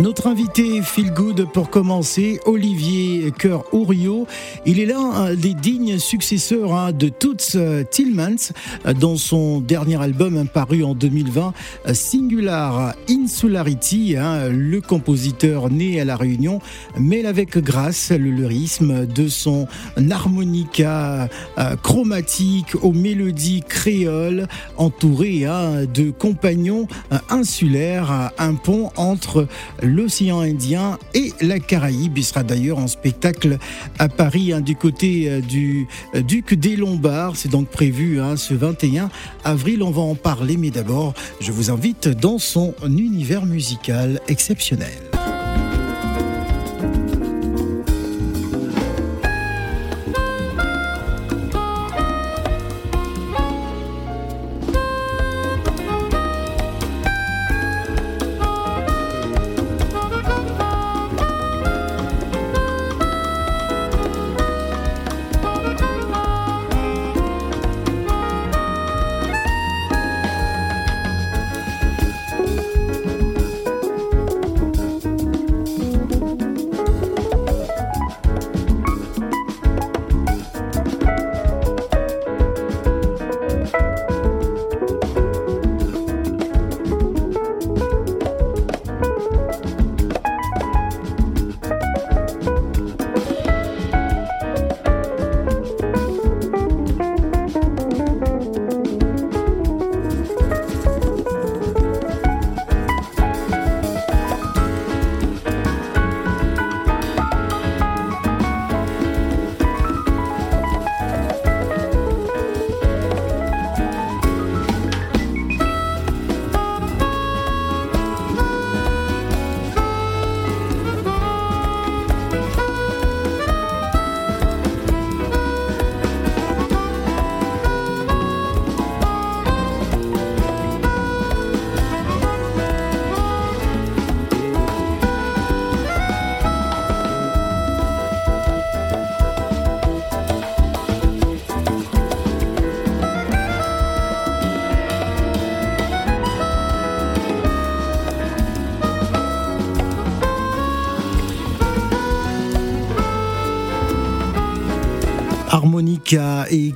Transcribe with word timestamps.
Notre 0.00 0.28
invité 0.28 0.80
Feel 0.80 1.12
Good 1.12 1.52
pour 1.52 1.68
commencer, 1.68 2.40
Olivier 2.46 3.30
Cœur 3.38 3.64
Ouriot. 3.74 4.26
Il 4.64 4.80
est 4.80 4.86
l'un 4.86 5.34
des 5.34 5.52
dignes 5.52 5.98
successeurs 5.98 6.74
hein, 6.74 6.92
de 6.92 7.10
Toots 7.10 7.56
euh, 7.56 7.84
Tillmans 7.84 8.52
dans 8.98 9.16
son 9.16 9.60
dernier 9.60 10.00
album 10.00 10.38
hein, 10.38 10.46
paru 10.46 10.84
en 10.84 10.94
2020, 10.94 11.52
Singular 11.92 12.94
Insularity. 13.10 14.16
Hein, 14.16 14.48
le 14.48 14.80
compositeur 14.80 15.68
né 15.68 16.00
à 16.00 16.06
La 16.06 16.16
Réunion 16.16 16.60
mêle 16.98 17.26
avec 17.26 17.58
grâce 17.58 18.10
le 18.10 18.30
lyrisme 18.30 19.04
de 19.04 19.28
son 19.28 19.68
harmonica 20.10 21.28
euh, 21.58 21.76
chromatique 21.76 22.74
aux 22.82 22.92
mélodies 22.92 23.62
créoles, 23.68 24.48
entouré 24.78 25.44
de 25.92 26.10
compagnons 26.10 26.88
euh, 27.12 27.18
insulaires, 27.28 28.30
un 28.38 28.54
pont 28.54 28.90
entre 28.96 29.39
l'océan 29.82 30.40
Indien 30.40 30.98
et 31.14 31.32
la 31.40 31.58
Caraïbe. 31.58 32.18
Il 32.18 32.24
sera 32.24 32.42
d'ailleurs 32.42 32.78
en 32.78 32.86
spectacle 32.86 33.58
à 33.98 34.08
Paris 34.08 34.52
hein, 34.52 34.60
du 34.60 34.76
côté 34.76 35.30
euh, 35.30 35.40
du 35.40 35.86
euh, 36.14 36.22
Duc 36.22 36.54
des 36.54 36.76
Lombards. 36.76 37.36
C'est 37.36 37.50
donc 37.50 37.68
prévu 37.68 38.20
hein, 38.20 38.36
ce 38.36 38.54
21 38.54 39.10
avril. 39.44 39.82
On 39.82 39.90
va 39.90 40.02
en 40.02 40.14
parler, 40.14 40.56
mais 40.56 40.70
d'abord, 40.70 41.14
je 41.40 41.52
vous 41.52 41.70
invite 41.70 42.08
dans 42.08 42.38
son 42.38 42.74
univers 42.88 43.46
musical 43.46 44.20
exceptionnel. 44.28 45.19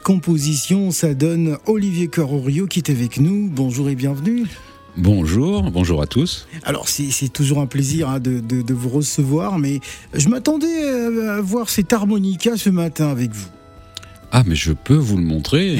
Composition, 0.04 0.90
ça 0.92 1.14
donne 1.14 1.56
Olivier 1.66 2.08
Cororio 2.08 2.66
qui 2.66 2.78
est 2.78 2.90
avec 2.90 3.18
nous. 3.18 3.48
Bonjour 3.50 3.88
et 3.88 3.96
bienvenue. 3.96 4.44
Bonjour, 4.96 5.70
bonjour 5.72 6.02
à 6.02 6.06
tous. 6.06 6.46
Alors 6.62 6.88
c'est 6.88 7.32
toujours 7.32 7.58
un 7.58 7.66
plaisir 7.66 8.08
hein, 8.08 8.20
de, 8.20 8.38
de, 8.38 8.74
vous 8.74 8.90
recevoir, 8.90 9.58
mais 9.58 9.80
je 10.12 10.28
m'attendais 10.28 10.84
à 11.28 11.40
voir 11.40 11.68
cet 11.68 11.92
harmonica 11.92 12.56
ce 12.56 12.70
matin 12.70 13.08
avec 13.08 13.32
vous. 13.32 13.48
Ah, 14.36 14.42
mais 14.44 14.56
je 14.56 14.72
peux 14.72 14.96
vous 14.96 15.16
le 15.16 15.22
montrer. 15.22 15.78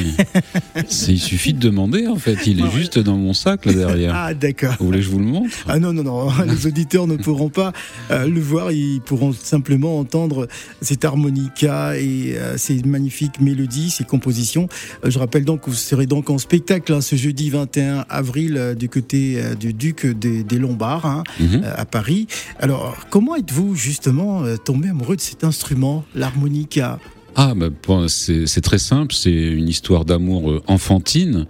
il 1.09 1.19
suffit 1.19 1.54
de 1.54 1.59
demander, 1.59 2.06
en 2.06 2.15
fait. 2.15 2.47
Il 2.47 2.65
est 2.65 2.70
juste 2.70 3.00
dans 3.00 3.16
mon 3.16 3.32
sac, 3.32 3.66
là, 3.66 3.72
derrière. 3.72 4.15
Ah, 4.15 4.32
d'accord. 4.32 4.76
Vous 4.78 4.87
voulez 4.87 4.98
que 4.98 5.04
je 5.06 5.10
vous 5.10 5.19
le 5.19 5.25
montre? 5.25 5.56
Ah, 5.66 5.81
non, 5.81 5.92
non, 5.92 6.04
non. 6.04 6.28
Les 6.47 6.69
auditeurs 6.69 7.09
ne 7.09 7.16
pourront 7.16 7.48
pas 7.48 7.72
euh, 8.12 8.28
le 8.28 8.41
voir. 8.41 8.70
Ils 8.70 9.00
pourront 9.00 9.32
simplement 9.32 9.98
entendre 9.98 10.47
cet 10.81 11.04
harmonica 11.04 11.98
et 11.98 12.37
euh, 12.37 12.56
ces 12.56 12.81
magnifiques 12.84 13.41
mélodies, 13.41 13.91
ces 13.91 14.04
compositions. 14.04 14.69
Euh, 15.04 15.10
je 15.10 15.19
rappelle 15.19 15.44
donc 15.44 15.62
que 15.62 15.71
vous 15.71 15.76
serez 15.76 16.06
donc 16.06 16.31
en 16.31 16.38
spectacle 16.38 16.92
hein, 16.92 17.00
ce 17.00 17.16
jeudi 17.16 17.50
21 17.50 18.04
avril 18.09 18.76
du 18.78 18.88
côté 18.88 19.42
du 19.59 19.72
Duc 19.72 20.06
des, 20.06 20.59
Lombards, 20.60 21.06
hein, 21.06 21.25
mhm. 21.41 21.65
à 21.76 21.84
Paris. 21.86 22.28
Alors, 22.60 22.98
comment 23.10 23.34
êtes-vous, 23.34 23.75
justement, 23.75 24.44
tombé 24.65 24.91
amoureux 24.91 25.16
de 25.16 25.21
cet 25.21 25.42
instrument, 25.42 26.04
l'harmonica? 26.15 27.00
Ah, 27.34 27.55
bah, 27.55 27.69
c'est 28.09 28.61
très 28.61 28.78
simple, 28.78 29.15
c'est 29.15 29.33
une 29.33 29.69
histoire 29.69 30.05
d'amour 30.05 30.50
euh, 30.50 30.62
enfantine, 30.67 31.47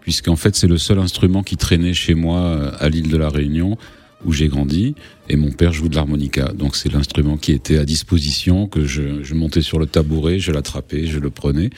puisqu'en 0.00 0.36
fait 0.36 0.56
c'est 0.56 0.66
le 0.66 0.78
seul 0.78 0.98
instrument 0.98 1.42
qui 1.42 1.56
traînait 1.56 1.94
chez 1.94 2.14
moi 2.14 2.40
euh, 2.40 2.70
à 2.78 2.88
l'île 2.88 3.08
de 3.08 3.16
la 3.16 3.28
Réunion, 3.28 3.76
où 4.24 4.32
j'ai 4.32 4.48
grandi, 4.48 4.94
et 5.28 5.36
mon 5.36 5.52
père 5.52 5.72
joue 5.72 5.88
de 5.88 5.94
l'harmonica. 5.94 6.52
Donc 6.52 6.74
c'est 6.74 6.92
l'instrument 6.92 7.36
qui 7.36 7.52
était 7.52 7.78
à 7.78 7.84
disposition, 7.84 8.66
que 8.66 8.84
je, 8.84 9.22
je 9.22 9.34
montais 9.34 9.62
sur 9.62 9.78
le 9.78 9.86
tabouret, 9.86 10.38
je 10.40 10.50
l'attrapais, 10.50 11.06
je 11.06 11.18
le 11.18 11.30
prenais. 11.30 11.70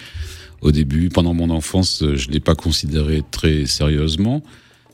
Au 0.63 0.73
début, 0.73 1.09
pendant 1.09 1.35
mon 1.35 1.51
enfance, 1.51 2.03
je 2.03 2.29
ne 2.29 2.33
l'ai 2.33 2.41
pas 2.41 2.55
considéré 2.55 3.23
très 3.31 3.67
sérieusement. 3.67 4.43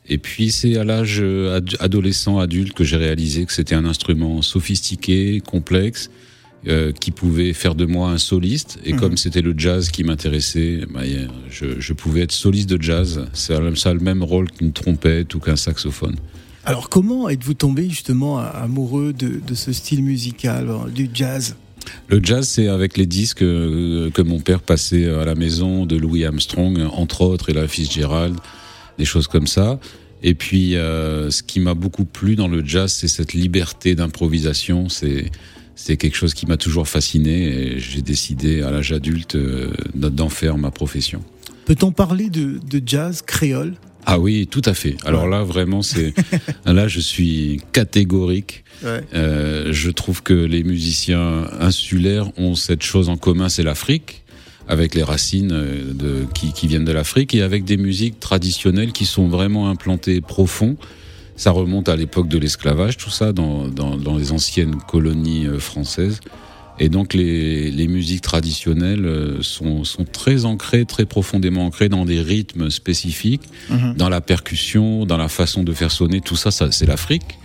Et 0.08 0.18
puis 0.18 0.50
c'est 0.50 0.76
à 0.76 0.84
l'âge 0.84 1.18
euh, 1.20 1.60
adolescent, 1.80 2.38
adulte, 2.38 2.72
que 2.74 2.84
j'ai 2.84 2.96
réalisé 2.96 3.44
que 3.44 3.52
c'était 3.52 3.74
un 3.74 3.84
instrument 3.84 4.42
sophistiqué, 4.42 5.40
complexe, 5.44 6.10
euh, 6.68 6.92
qui 6.92 7.10
pouvait 7.10 7.52
faire 7.52 7.74
de 7.74 7.86
moi 7.86 8.10
un 8.10 8.18
soliste. 8.18 8.78
Et 8.84 8.92
mhm. 8.92 9.00
comme 9.00 9.16
c'était 9.16 9.42
le 9.42 9.54
jazz 9.56 9.90
qui 9.90 10.04
m'intéressait, 10.04 10.80
bah, 10.92 11.02
je, 11.50 11.80
je, 11.80 11.92
pouvais 11.92 12.22
être 12.22 12.32
soliste 12.32 12.68
de 12.68 12.80
jazz. 12.80 13.26
Ça 13.32 13.56
a 13.56 13.94
le 13.94 14.00
même 14.00 14.22
rôle 14.22 14.50
qu'une 14.50 14.72
trompette 14.72 15.34
ou 15.34 15.40
qu'un 15.40 15.56
saxophone. 15.56 16.16
Alors 16.64 16.88
comment 16.88 17.28
êtes-vous 17.28 17.54
tombé 17.54 17.88
justement 17.88 18.38
amoureux 18.38 19.12
de, 19.12 19.40
de 19.46 19.54
ce 19.54 19.72
style 19.72 20.02
musical, 20.02 20.68
du 20.92 21.08
jazz? 21.14 21.56
Le 22.08 22.20
jazz, 22.22 22.48
c'est 22.48 22.68
avec 22.68 22.96
les 22.96 23.06
disques 23.06 23.42
euh, 23.42 24.10
que 24.10 24.22
mon 24.22 24.40
père 24.40 24.60
passait 24.60 25.08
à 25.08 25.24
la 25.24 25.34
maison 25.34 25.86
de 25.86 25.96
Louis 25.96 26.24
Armstrong, 26.24 26.78
entre 26.92 27.22
autres, 27.22 27.50
et 27.50 27.52
la 27.52 27.68
Fitzgerald, 27.68 28.36
des 28.98 29.04
choses 29.04 29.28
comme 29.28 29.46
ça. 29.46 29.78
Et 30.22 30.34
puis, 30.34 30.76
euh, 30.76 31.30
ce 31.30 31.42
qui 31.42 31.60
m'a 31.60 31.74
beaucoup 31.74 32.04
plu 32.04 32.36
dans 32.36 32.48
le 32.48 32.64
jazz, 32.64 32.92
c'est 32.92 33.08
cette 33.08 33.32
liberté 33.32 33.94
d'improvisation. 33.94 34.88
C'est 34.88 35.30
c'est 35.76 35.98
quelque 35.98 36.16
chose 36.16 36.34
qui 36.34 36.46
m'a 36.46 36.56
toujours 36.56 36.88
fasciné 36.88 37.44
et 37.44 37.78
j'ai 37.78 38.02
décidé 38.02 38.62
à 38.62 38.70
l'âge 38.70 38.92
adulte 38.92 39.36
euh, 39.36 39.70
d'en 39.94 40.30
faire 40.30 40.56
ma 40.56 40.70
profession. 40.70 41.22
Peut-on 41.66 41.92
parler 41.92 42.30
de, 42.30 42.60
jazz 42.84 43.22
créole? 43.22 43.74
Ah 44.06 44.18
oui, 44.18 44.48
tout 44.50 44.62
à 44.64 44.72
fait. 44.72 44.96
Alors 45.04 45.28
là, 45.28 45.42
vraiment, 45.42 45.82
c'est 45.82 46.14
là, 46.64 46.88
je 46.88 47.00
suis 47.00 47.60
catégorique. 47.72 48.64
Euh, 48.84 49.72
je 49.72 49.90
trouve 49.90 50.22
que 50.22 50.32
les 50.32 50.62
musiciens 50.62 51.44
insulaires 51.60 52.30
ont 52.38 52.54
cette 52.54 52.82
chose 52.82 53.08
en 53.08 53.16
commun, 53.16 53.48
c'est 53.48 53.62
l'Afrique, 53.62 54.22
avec 54.68 54.94
les 54.94 55.02
racines 55.02 55.52
euh, 55.52 55.92
de, 55.92 56.24
qui, 56.34 56.52
qui 56.52 56.68
viennent 56.68 56.84
de 56.84 56.92
l'Afrique, 56.92 57.34
et 57.34 57.42
avec 57.42 57.64
des 57.64 57.76
musiques 57.76 58.18
traditionnelles 58.20 58.92
qui 58.92 59.04
sont 59.04 59.28
vraiment 59.28 59.68
implantées 59.68 60.20
profond 60.20 60.76
ça 61.36 61.50
remonte 61.50 61.88
à 61.88 61.96
l'époque 61.96 62.28
de 62.28 62.38
l'esclavage, 62.38 62.96
tout 62.96 63.10
ça, 63.10 63.32
dans, 63.32 63.68
dans, 63.68 63.96
dans, 63.96 64.16
les 64.16 64.32
anciennes 64.32 64.76
colonies 64.88 65.46
euh, 65.46 65.58
françaises. 65.58 66.20
Et 66.78 66.90
donc 66.90 67.14
les, 67.14 67.70
les 67.70 67.88
musiques 67.88 68.20
traditionnelles 68.20 69.06
euh, 69.06 69.42
sont, 69.42 69.84
sont 69.84 70.04
très 70.04 70.44
ancrées, 70.44 70.84
très 70.84 71.06
profondément 71.06 71.64
ancrées 71.66 71.88
dans 71.88 72.04
des 72.04 72.20
rythmes 72.20 72.68
spécifiques, 72.70 73.42
Mhm. 73.70 73.94
dans 73.96 74.08
la 74.10 74.20
percussion, 74.20 75.06
dans 75.06 75.16
la 75.16 75.28
façon 75.28 75.62
de 75.62 75.72
faire 75.72 75.90
sonner. 75.90 76.20
Tout 76.20 76.36
ça, 76.36 76.50
ça 76.50 76.70
c'est 76.72 76.86
l'Afrique. 76.86 77.38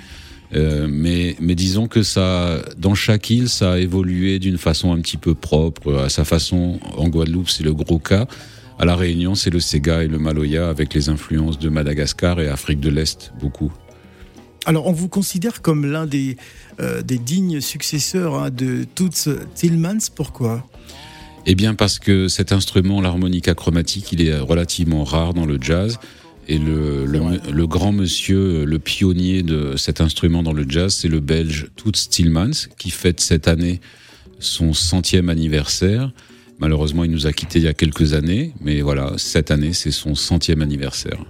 Euh, 0.53 0.85
mais, 0.89 1.38
mais 1.39 1.55
disons 1.55 1.88
que 1.88 2.03
ça, 2.03 2.61
dans 2.77 2.93
chaque 2.93 3.29
île, 3.29 3.47
ça 3.47 3.73
a 3.73 3.77
évolué 3.77 4.38
d'une 4.38 4.57
façon 4.57 4.91
un 4.91 4.99
petit 4.99 5.15
peu 5.15 5.33
propre. 5.33 5.93
À 5.95 6.09
sa 6.09 6.25
façon, 6.25 6.79
en 6.97 7.07
Guadeloupe, 7.07 7.49
c'est 7.49 7.63
le 7.63 7.73
gros 7.73 7.99
cas. 7.99 8.27
À 8.77 8.83
la 8.83 8.95
Réunion, 8.97 9.33
c'est 9.35 9.49
le 9.49 9.61
Sega 9.61 10.03
et 10.03 10.07
le 10.07 10.19
Maloya 10.19 10.67
avec 10.67 10.93
les 10.93 11.07
influences 11.07 11.57
de 11.57 11.69
Madagascar 11.69 12.41
et 12.41 12.49
Afrique 12.49 12.81
de 12.81 12.89
l'Est, 12.89 13.31
beaucoup. 13.39 13.71
Alors, 14.65 14.85
on 14.87 14.91
vous 14.91 15.09
considère 15.09 15.61
comme 15.61 15.85
l'un 15.85 16.05
des, 16.05 16.37
euh, 16.79 17.01
dignes 17.01 17.61
successeurs 17.61 18.35
hein, 18.35 18.49
de 18.51 18.85
Toots 18.95 19.29
Tillmans. 19.55 20.09
Pourquoi? 20.15 20.67
Eh 21.47 21.55
bien, 21.55 21.73
parce 21.73 21.97
que 21.97 22.27
cet 22.27 22.51
instrument, 22.51 23.01
l'harmonica 23.01 23.55
chromatique, 23.55 24.11
il 24.11 24.21
est 24.21 24.37
relativement 24.37 25.03
rare 25.03 25.33
dans 25.33 25.45
le 25.45 25.57
jazz. 25.59 25.99
Et 26.47 26.59
le, 26.59 27.05
le, 27.05 27.19
le 27.51 27.67
grand 27.67 27.91
monsieur, 27.91 28.65
le 28.65 28.79
pionnier 28.79 29.41
de 29.41 29.75
cet 29.77 30.01
instrument 30.01 30.43
dans 30.43 30.53
le 30.53 30.65
jazz, 30.67 30.93
c'est 30.93 31.07
le 31.07 31.19
belge 31.19 31.69
Toots 31.75 32.09
Tillmans, 32.09 32.67
qui 32.77 32.91
fête 32.91 33.19
cette 33.19 33.47
année 33.47 33.81
son 34.39 34.73
centième 34.73 35.29
anniversaire. 35.29 36.11
Malheureusement, 36.59 37.03
il 37.03 37.11
nous 37.11 37.25
a 37.25 37.33
quittés 37.33 37.59
il 37.59 37.65
y 37.65 37.67
a 37.67 37.73
quelques 37.73 38.13
années, 38.13 38.53
mais 38.61 38.81
voilà, 38.81 39.13
cette 39.17 39.49
année, 39.49 39.73
c'est 39.73 39.91
son 39.91 40.13
centième 40.13 40.61
anniversaire. 40.61 41.25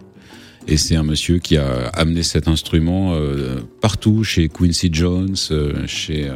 Et 0.67 0.77
c'est 0.77 0.95
un 0.95 1.03
monsieur 1.03 1.39
qui 1.39 1.57
a 1.57 1.87
amené 1.93 2.23
cet 2.23 2.47
instrument 2.47 3.13
euh, 3.13 3.59
partout, 3.81 4.23
chez 4.23 4.47
Quincy 4.47 4.89
Jones, 4.91 5.35
euh, 5.51 5.85
chez, 5.87 6.31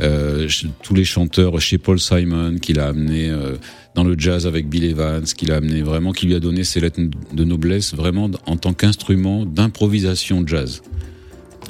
euh, 0.00 0.48
chez 0.48 0.68
tous 0.82 0.94
les 0.94 1.04
chanteurs, 1.04 1.60
chez 1.60 1.78
Paul 1.78 2.00
Simon, 2.00 2.56
qu'il 2.58 2.80
a 2.80 2.88
amené 2.88 3.32
dans 3.94 4.02
le 4.02 4.18
jazz 4.18 4.46
avec 4.46 4.68
Bill 4.68 4.84
Evans, 4.84 5.24
qu'il 5.24 5.52
a 5.52 5.56
amené 5.56 5.82
vraiment, 5.82 6.12
qui 6.12 6.26
lui 6.26 6.34
a 6.34 6.40
donné 6.40 6.64
ses 6.64 6.80
lettres 6.80 7.00
de 7.32 7.44
noblesse 7.44 7.94
vraiment 7.94 8.30
en 8.46 8.56
tant 8.56 8.72
qu'instrument 8.72 9.44
d'improvisation 9.44 10.44
jazz. 10.46 10.82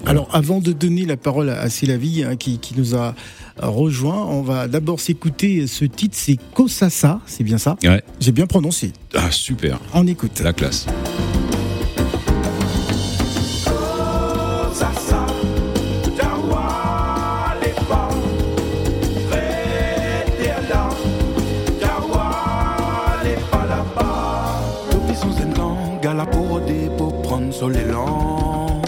Alors, 0.06 0.28
avant 0.32 0.60
de 0.60 0.72
donner 0.72 1.06
la 1.06 1.16
parole 1.16 1.48
à 1.50 1.68
Célavie, 1.70 2.24
hein, 2.24 2.36
qui, 2.36 2.58
qui 2.58 2.74
nous 2.76 2.94
a 2.94 3.14
rejoint, 3.58 4.26
on 4.26 4.42
va 4.42 4.68
d'abord 4.68 5.00
s'écouter 5.00 5.66
ce 5.66 5.84
titre, 5.84 6.16
c'est 6.18 6.38
Kosasa, 6.54 7.20
c'est 7.26 7.44
bien 7.44 7.58
ça? 7.58 7.76
Ouais. 7.82 8.02
J'ai 8.20 8.32
bien 8.32 8.46
prononcé. 8.46 8.92
Ah, 9.14 9.30
super, 9.30 9.80
On 9.94 10.06
écoute. 10.06 10.40
la 10.40 10.52
classe. 10.52 10.86
Prendre 27.64 27.74
sur 27.74 27.86
l'élan. 27.86 28.82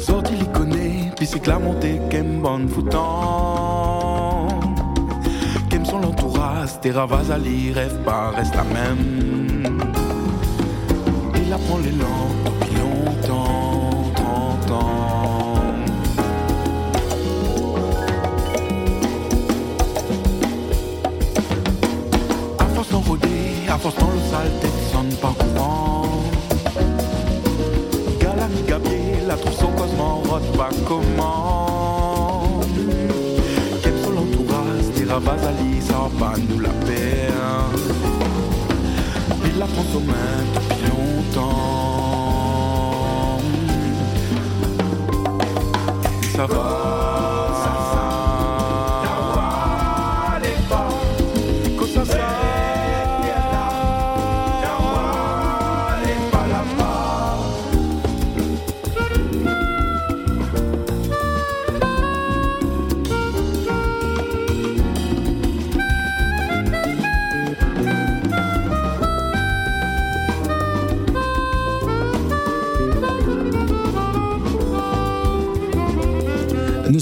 Sorti 0.00 0.34
l'iconé, 0.34 1.10
puis 1.16 1.26
c'est 1.26 1.40
que 1.40 1.50
la 1.50 1.58
montée, 1.58 2.00
qu'aime 2.10 2.40
bonne 2.40 2.68
foutant. 2.68 4.48
Qu'aime 5.68 5.84
son 5.84 5.98
l'entourage, 5.98 6.80
tes 6.80 6.90
lire, 6.90 7.74
rêve 7.74 7.98
pas, 8.04 8.30
reste 8.30 8.54
la 8.54 8.64
même. 8.64 9.78
Il 11.34 11.52
apprend 11.52 11.78
l'élan 11.78 12.28
depuis 12.44 12.76
longtemps, 12.76 14.12
30 14.14 14.70
ans. 14.70 15.54
À 22.58 22.64
force 22.74 22.88
d'enrôder, 22.90 23.28
à 23.68 23.78
force 23.78 23.96
dans 23.96 24.10
le 24.10 24.20
sale, 24.30 24.50
tête 24.60 24.70
sonne 24.92 25.14
pas 25.20 25.34
courant. 25.38 25.87
La 29.28 29.36
trouve 29.36 29.52
son 29.52 29.72
cosmo, 29.72 30.22
rote 30.26 30.56
pas 30.56 30.70
comment. 30.86 32.60
Son 34.02 34.10
l'entourage, 34.10 34.86
des 34.96 35.04
ravazali, 35.04 35.82
ça 35.82 36.08
va 36.18 36.32
nous 36.48 36.60
la 36.60 36.70
paix. 36.86 37.28
Il 39.44 39.58
la 39.58 39.66
prend 39.66 39.84
aux 39.94 40.00
mains 40.00 40.77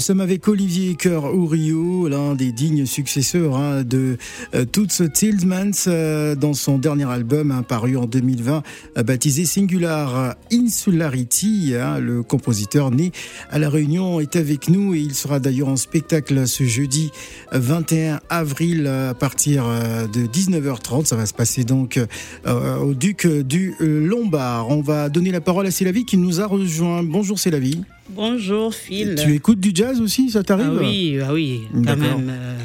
sommes 0.07 0.21
avec 0.21 0.47
Olivier 0.47 0.95
Cœur 0.95 1.35
Ourio, 1.35 2.07
l'un 2.07 2.33
des 2.33 2.53
dignes 2.53 2.85
successeurs 2.85 3.57
hein, 3.57 3.83
de 3.83 4.15
euh, 4.55 4.63
Toots 4.63 5.11
Tillmans, 5.11 5.87
euh, 5.87 6.33
dans 6.33 6.53
son 6.53 6.77
dernier 6.77 7.03
album 7.03 7.51
hein, 7.51 7.61
paru 7.61 7.97
en 7.97 8.05
2020, 8.05 8.63
euh, 8.97 9.03
baptisé 9.03 9.43
Singular 9.43 10.35
Insularity. 10.49 11.73
hein. 11.75 11.99
le 11.99 12.23
compositeur 12.23 12.89
né 12.89 13.11
à 13.49 13.59
La 13.59 13.69
Réunion 13.69 14.21
est 14.21 14.37
avec 14.37 14.69
nous 14.69 14.95
et 14.95 14.99
il 14.99 15.13
sera 15.13 15.41
d'ailleurs 15.41 15.67
en 15.67 15.75
spectacle 15.75 16.47
ce 16.47 16.63
jeudi 16.63 17.11
euh, 17.51 17.59
21 17.59 18.21
avril 18.29 18.87
à 18.87 19.13
partir 19.13 19.65
de 19.65 20.25
19h30. 20.25 21.03
Ça 21.03 21.17
va 21.17 21.25
se 21.25 21.33
passer 21.33 21.65
donc 21.65 21.99
au 22.45 22.93
Duc 22.93 23.27
du 23.27 23.75
Lombard. 23.81 24.69
On 24.69 24.79
va 24.79 25.09
donner 25.09 25.31
la 25.31 25.41
parole 25.41 25.67
à 25.67 25.71
Célavie 25.71 26.05
qui 26.05 26.15
nous 26.15 26.39
a 26.39 26.45
rejoint. 26.45 27.03
Bonjour 27.03 27.37
Célavie. 27.37 27.81
Bonjour 28.09 28.73
Phil. 28.73 29.15
Tu 29.23 29.33
écoutes 29.35 29.59
du 29.59 29.71
jazz 29.73 29.99
aussi, 30.01 30.29
ça 30.29 30.39
ah 30.39 30.43
t'arrive 30.43 30.77
oui, 30.79 31.17
ah 31.25 31.33
oui, 31.33 31.61
quand 31.85 31.97
même. 31.97 32.29
euh, 32.29 32.55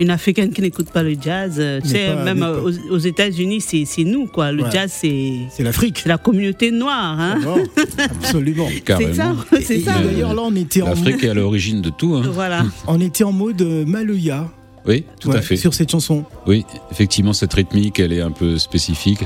une 0.00 0.10
africaine 0.10 0.52
qui 0.52 0.60
n'écoute 0.62 0.90
pas 0.90 1.02
le 1.02 1.16
jazz, 1.20 1.56
euh, 1.58 1.80
tu 1.82 1.88
sais, 1.88 2.06
pas- 2.06 2.22
même 2.24 2.42
euh, 2.44 2.60
aux, 2.62 2.94
aux 2.94 2.98
États-Unis, 2.98 3.60
c'est 3.60 3.84
c'est 3.84 4.04
nous, 4.04 4.26
quoi. 4.26 4.52
Le 4.52 4.62
Ouais. 4.62 4.70
jazz, 4.70 4.92
c'est 4.94 5.32
C'est 5.50 5.64
l'Afrique. 5.64 5.98
c'est 6.02 6.08
la 6.08 6.18
communauté 6.18 6.70
noire, 6.70 7.18
hein. 7.18 7.40
Bon, 7.42 7.58
absolument. 7.98 8.68
C'est 8.86 9.14
ça, 9.14 9.34
c'est 9.60 9.78
Et 9.78 9.80
ça. 9.82 9.98
D'ailleurs, 10.00 10.34
là, 10.34 10.42
on 10.44 10.54
était, 10.54 10.82
en, 10.82 10.90
L'Afrique 10.90 11.24
est 11.24 11.28
à 11.30 11.34
l'origine 11.34 11.82
de 11.82 11.90
tout. 11.90 12.14
Hein. 12.14 12.22
Voilà. 12.32 12.64
on 12.86 13.00
était 13.00 13.24
en 13.24 13.32
mode 13.32 13.60
euh, 13.62 13.84
Maloya 13.84 14.48
Oui, 14.86 15.04
tout 15.20 15.30
ouais, 15.30 15.36
à 15.38 15.42
fait. 15.42 15.56
sur 15.56 15.74
cette 15.74 15.90
chanson. 15.90 16.24
Oui, 16.46 16.64
effectivement, 16.92 17.32
cette 17.32 17.52
rythmique, 17.54 17.98
elle 17.98 18.12
est 18.12 18.20
un 18.20 18.30
peu 18.30 18.58
spécifique. 18.58 19.24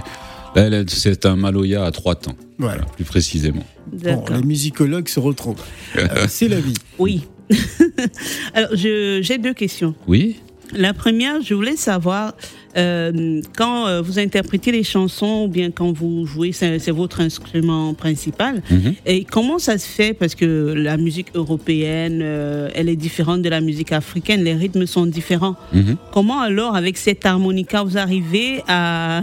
Là, 0.55 0.63
elle 0.63 0.75
est- 0.75 0.91
c'est 0.91 1.25
un 1.27 1.37
maloya 1.37 1.85
à 1.85 1.91
trois 1.91 2.15
temps, 2.15 2.37
Voilà. 2.59 2.83
plus 2.85 3.05
précisément. 3.05 3.65
Bon, 3.93 4.25
les 4.31 4.43
musicologues 4.43 5.09
se 5.09 5.21
retrouvent. 5.21 5.63
Euh, 5.97 6.27
c'est 6.29 6.49
la 6.49 6.61
vie. 6.61 6.75
Oui. 6.99 7.25
Alors, 8.55 8.71
je- 8.75 9.21
j'ai 9.23 9.39
deux 9.39 9.55
questions. 9.55 9.95
Oui 10.07 10.37
La 10.75 10.95
première, 10.95 11.43
je 11.43 11.53
voulais 11.55 11.77
savoir, 11.77 12.35
euh, 12.77 13.41
quand 13.57 13.87
euh, 13.87 14.01
vous 14.03 14.19
interprétez 14.19 14.73
les 14.73 14.83
chansons 14.83 15.45
ou 15.45 15.49
bien 15.49 15.71
quand 15.71 15.93
vous 15.93 16.27
jouez, 16.27 16.53
c'est 16.53 16.91
votre 16.91 17.21
instrument 17.21 17.95
principal, 17.95 18.63
Mhm. 18.71 18.95
et 19.07 19.25
comment 19.25 19.59
ça 19.59 19.79
se 19.79 19.87
fait? 19.87 20.15
Parce 20.15 20.35
que 20.35 20.73
la 20.77 20.97
musique 20.97 21.29
européenne, 21.35 22.21
euh, 22.23 22.69
elle 22.75 22.89
est 22.89 22.97
différente 22.97 23.43
de 23.43 23.49
la 23.49 23.61
musique 23.61 23.93
africaine, 23.93 24.43
les 24.45 24.55
rythmes 24.55 24.87
sont 24.87 25.07
différents. 25.07 25.57
Mhm. 25.73 25.97
Comment 26.13 26.41
alors, 26.41 26.75
avec 26.77 26.97
cette 26.97 27.25
harmonica, 27.27 27.83
vous 27.83 27.99
arrivez 27.99 28.63
à, 28.69 29.23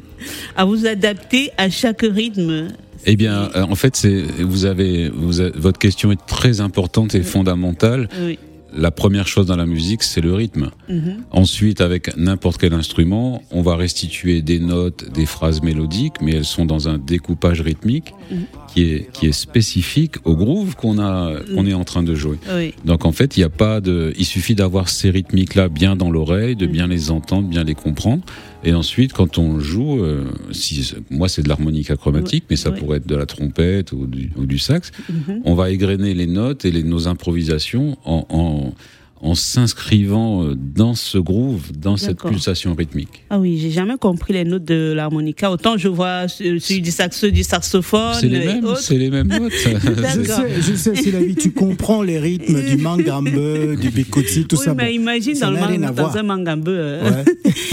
à 0.56 0.64
vous 0.64 0.86
adapter 0.86 1.50
à 1.58 1.70
chaque 1.70 2.02
rythme? 2.02 2.68
Eh 3.08 3.14
bien, 3.14 3.50
euh, 3.54 3.62
en 3.62 3.76
fait, 3.76 4.04
vous 4.40 4.64
avez, 4.64 5.08
vous 5.10 5.34
votre 5.54 5.78
question 5.78 6.10
est 6.10 6.26
très 6.26 6.60
importante 6.60 7.14
et 7.14 7.22
fondamentale. 7.22 8.08
Oui. 8.24 8.38
La 8.74 8.90
première 8.90 9.26
chose 9.28 9.46
dans 9.46 9.56
la 9.56 9.64
musique, 9.66 10.02
c'est 10.02 10.20
le 10.20 10.34
rythme. 10.34 10.70
Mhm. 10.88 11.22
Ensuite, 11.30 11.80
avec 11.80 12.16
n'importe 12.16 12.60
quel 12.60 12.74
instrument, 12.74 13.42
on 13.50 13.62
va 13.62 13.76
restituer 13.76 14.42
des 14.42 14.58
notes, 14.58 15.10
des 15.12 15.24
phrases 15.24 15.62
mélodiques, 15.62 16.14
mais 16.20 16.32
elles 16.32 16.44
sont 16.44 16.66
dans 16.66 16.88
un 16.88 16.98
découpage 16.98 17.60
rythmique 17.60 18.12
Mhm. 18.30 18.38
qui 18.74 18.82
est 18.82 19.10
qui 19.12 19.26
est 19.26 19.32
spécifique 19.32 20.16
au 20.24 20.36
groove 20.36 20.74
qu'on 20.76 20.98
a 20.98 21.40
qu'on 21.54 21.64
est 21.66 21.74
en 21.74 21.84
train 21.84 22.02
de 22.02 22.14
jouer. 22.14 22.38
Oui. 22.54 22.74
Donc 22.84 23.04
en 23.06 23.12
fait, 23.12 23.36
il 23.36 23.40
y 23.40 23.44
a 23.44 23.48
pas 23.48 23.80
de, 23.80 24.12
il 24.18 24.24
suffit 24.26 24.54
d'avoir 24.54 24.88
ces 24.88 25.10
rythmiques 25.10 25.54
là 25.54 25.68
bien 25.68 25.96
dans 25.96 26.10
l'oreille, 26.10 26.56
de 26.56 26.66
bien 26.66 26.86
les 26.86 27.10
entendre, 27.10 27.48
bien 27.48 27.64
les 27.64 27.74
comprendre, 27.74 28.22
et 28.64 28.72
ensuite 28.74 29.12
quand 29.12 29.38
on 29.38 29.58
joue, 29.60 30.02
euh, 30.02 30.24
si 30.52 30.92
moi 31.10 31.28
c'est 31.28 31.42
de 31.42 31.48
l'harmonica 31.48 31.96
chromatique, 31.96 32.44
mais 32.50 32.56
ça 32.56 32.70
Ouais. 32.70 32.78
pourrait 32.78 32.96
être 32.98 33.06
de 33.06 33.16
la 33.16 33.26
trompette 33.26 33.92
ou 33.92 34.06
du, 34.06 34.30
ou 34.36 34.46
du 34.46 34.58
sax, 34.58 34.90
Mhm. 35.08 35.42
on 35.44 35.54
va 35.54 35.70
égrener 35.70 36.14
les 36.14 36.26
notes 36.26 36.64
et 36.64 36.70
les, 36.70 36.82
nos 36.82 37.06
improvisations 37.08 37.96
en, 38.04 38.26
en 38.30 38.74
en 39.22 39.34
s'inscrivant 39.34 40.44
euh, 40.44 40.54
dans 40.56 40.94
ce 40.94 41.18
groove, 41.18 41.72
dans 41.72 41.96
cette 41.96 42.18
pulsation 42.22 42.74
rythmique. 42.74 43.24
Ah 43.30 43.38
oui, 43.38 43.58
j'ai 43.58 43.70
jamais 43.70 43.96
compris 43.98 44.32
les 44.34 44.44
notes 44.44 44.64
de 44.64 44.92
l'harmonica. 44.94 45.50
Autant 45.50 45.76
je 45.78 45.88
vois 45.88 46.28
ce- 46.28 46.58
celui 46.58 46.82
du 46.82 46.90
saxo, 46.90 47.30
du 47.30 47.42
saxophone. 47.42 48.14
C'est 48.20 48.28
les 48.28 48.44
mêmes, 48.46 48.64
autres. 48.64 48.80
c'est 48.80 48.98
les 48.98 49.10
mêmes 49.10 49.28
notes. 49.28 49.52
Je 49.56 50.22
sais, 50.24 50.60
je 50.60 50.74
sais, 50.74 50.94
c'est 50.94 51.10
la 51.10 51.20
vie. 51.20 51.34
Tu 51.34 51.52
comprends 51.52 52.02
les 52.02 52.18
rythmes 52.18 52.62
du 52.62 52.76
mangambe, 52.76 53.76
du 53.76 53.90
bekotsi, 53.90 54.44
tout 54.46 54.56
oui, 54.58 54.64
ça. 54.64 54.74
mais 54.74 54.84
Bon, 54.86 54.90
imagine 54.94 55.38
dans, 55.38 55.50
le 55.50 55.92
dans 55.94 56.16
un 56.16 56.22
mangambe. 56.22 56.68
euh, 56.68 57.10
Ouais. 57.10 57.24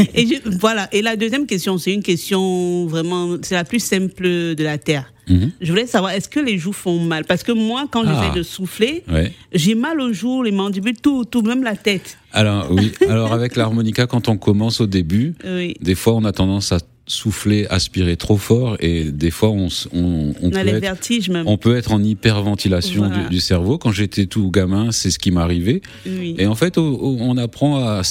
et 0.16 0.26
je- 0.28 0.58
voilà. 0.60 0.88
Et 0.92 1.02
la 1.02 1.16
deuxième 1.16 1.46
question, 1.46 1.78
c'est 1.78 1.94
une 1.94 2.04
question 2.04 2.86
vraiment, 2.88 3.36
c'est 3.42 3.56
la 3.56 3.64
plus 3.64 3.80
simple 3.80 4.24
de 4.56 4.64
la 4.64 4.78
terre. 4.78 5.12
Mhm. 5.30 5.52
Je 5.62 5.70
voulais 5.72 5.88
savoir, 5.88 6.12
est-ce 6.12 6.28
que 6.30 6.40
les 6.40 6.58
joues 6.58 6.74
font 6.74 7.00
mal? 7.00 7.24
Parce 7.26 7.44
que 7.44 7.52
moi, 7.52 7.86
quand 7.90 8.04
Ah. 8.06 8.14
j'essaie 8.22 8.36
de 8.38 8.44
souffler, 8.44 9.04
Ouais. 9.12 9.32
j'ai 9.54 9.76
mal 9.76 10.02
aux 10.02 10.12
joues, 10.14 10.44
les 10.44 10.52
mandibules, 10.52 11.00
tout, 11.02 11.24
tout, 11.26 11.42
même 11.42 11.64
la 11.64 11.76
tête. 11.76 12.18
Alors 12.34 12.70
oui, 12.72 12.92
alors 13.10 13.32
avec 13.32 13.56
l'harmonica, 13.56 14.06
quand 14.08 14.28
on 14.28 14.38
commence 14.38 14.82
au 14.82 14.88
début, 14.88 15.36
Oui. 15.46 15.76
des 15.82 15.96
fois 15.96 16.14
on 16.16 16.26
a 16.26 16.32
tendance 16.32 16.72
à 16.72 16.80
souffler, 17.06 17.66
aspirer 17.70 18.16
trop 18.16 18.38
fort, 18.38 18.78
et 18.80 19.12
des 19.12 19.32
fois 19.32 19.50
on, 19.50 19.68
on, 19.94 20.34
on 20.42 20.48
On 20.48 20.50
peut 20.50 20.58
être 20.68 21.30
même. 21.30 21.48
on 21.48 21.58
peut 21.58 21.76
être 21.76 21.92
en 21.92 22.02
hyperventilation 22.02 23.08
Voilà. 23.08 23.24
du, 23.26 23.30
du 23.30 23.40
cerveau. 23.42 23.78
Quand 23.78 23.92
j'étais 23.92 24.26
tout 24.26 24.50
gamin, 24.52 24.92
c'est 24.92 25.12
ce 25.12 25.20
qui 25.20 25.32
m'arrivait. 25.32 25.82
Oui. 26.06 26.36
Et 26.38 26.48
en 26.48 26.56
fait, 26.56 26.78
on 26.78 27.38
apprend 27.38 27.78
à, 27.80 28.02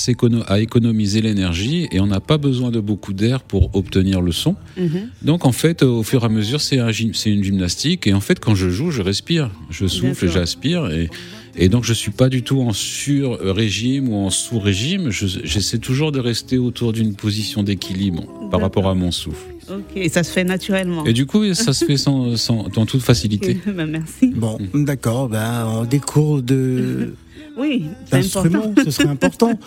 à 0.46 0.61
économiser 0.61 1.22
l'énergie 1.22 1.88
et 1.90 2.00
on 2.00 2.06
n'a 2.06 2.20
pas 2.20 2.38
besoin 2.38 2.70
de 2.70 2.80
beaucoup 2.80 3.12
d'air 3.12 3.42
pour 3.42 3.75
obtenir 3.75 4.20
le 4.20 4.32
son. 4.32 4.56
Mhm. 4.76 5.08
Donc 5.22 5.46
en 5.46 5.52
fait, 5.52 5.82
au 5.82 6.02
fur 6.02 6.22
et 6.22 6.26
à 6.26 6.28
mesure, 6.28 6.61
c'est 6.61 6.78
un 6.78 6.90
une 6.90 7.44
gymnastique. 7.44 8.06
Et 8.06 8.12
en 8.12 8.20
fait, 8.20 8.38
quand 8.40 8.54
je 8.54 8.68
joue, 8.68 8.90
je 8.90 9.02
respire, 9.02 9.50
je 9.70 9.87
souffle, 9.87 10.28
j'aspire. 10.28 10.90
Et, 10.90 11.08
et 11.56 11.68
donc 11.68 11.85
je 11.85 11.92
suis 11.92 12.11
pas 12.11 12.28
du 12.28 12.42
tout 12.42 12.61
en 12.62 12.73
sur-régime 12.73 14.09
ou 14.09 14.16
en 14.16 14.30
sous-régime. 14.30 15.11
Je- 15.11 15.26
J'essaie 15.44 15.78
toujours 15.78 16.12
de 16.12 16.21
rester 16.21 16.59
autour 16.59 16.92
d'une 16.92 17.14
position 17.14 17.62
d'équilibre 17.62 18.25
par 18.50 18.61
rapport 18.61 18.88
à 18.88 18.94
mon 18.94 19.11
souffle. 19.11 19.47
Ok, 19.71 19.97
et 19.97 20.09
ça 20.09 20.23
se 20.23 20.32
fait 20.32 20.44
naturellement. 20.44 21.04
Et 21.04 21.12
du 21.12 21.25
coup, 21.26 21.54
ça 21.54 21.73
se 21.73 21.85
fait 21.85 21.97
sans, 21.97 22.37
sans, 22.37 22.68
dans 22.68 22.85
toute 22.87 23.02
facilité. 23.02 23.59
Ben, 23.66 23.87
merci. 23.87 24.28
Bon, 24.35 24.59
d'accord, 24.75 25.28
ben, 25.28 25.66
on 25.68 25.85
des 25.85 26.00
cours 26.00 26.42
de 26.42 27.14
Oui, 27.62 27.85
d'instruments, 28.11 28.75
ce 28.85 28.90
serait 28.90 29.09
important. 29.09 29.59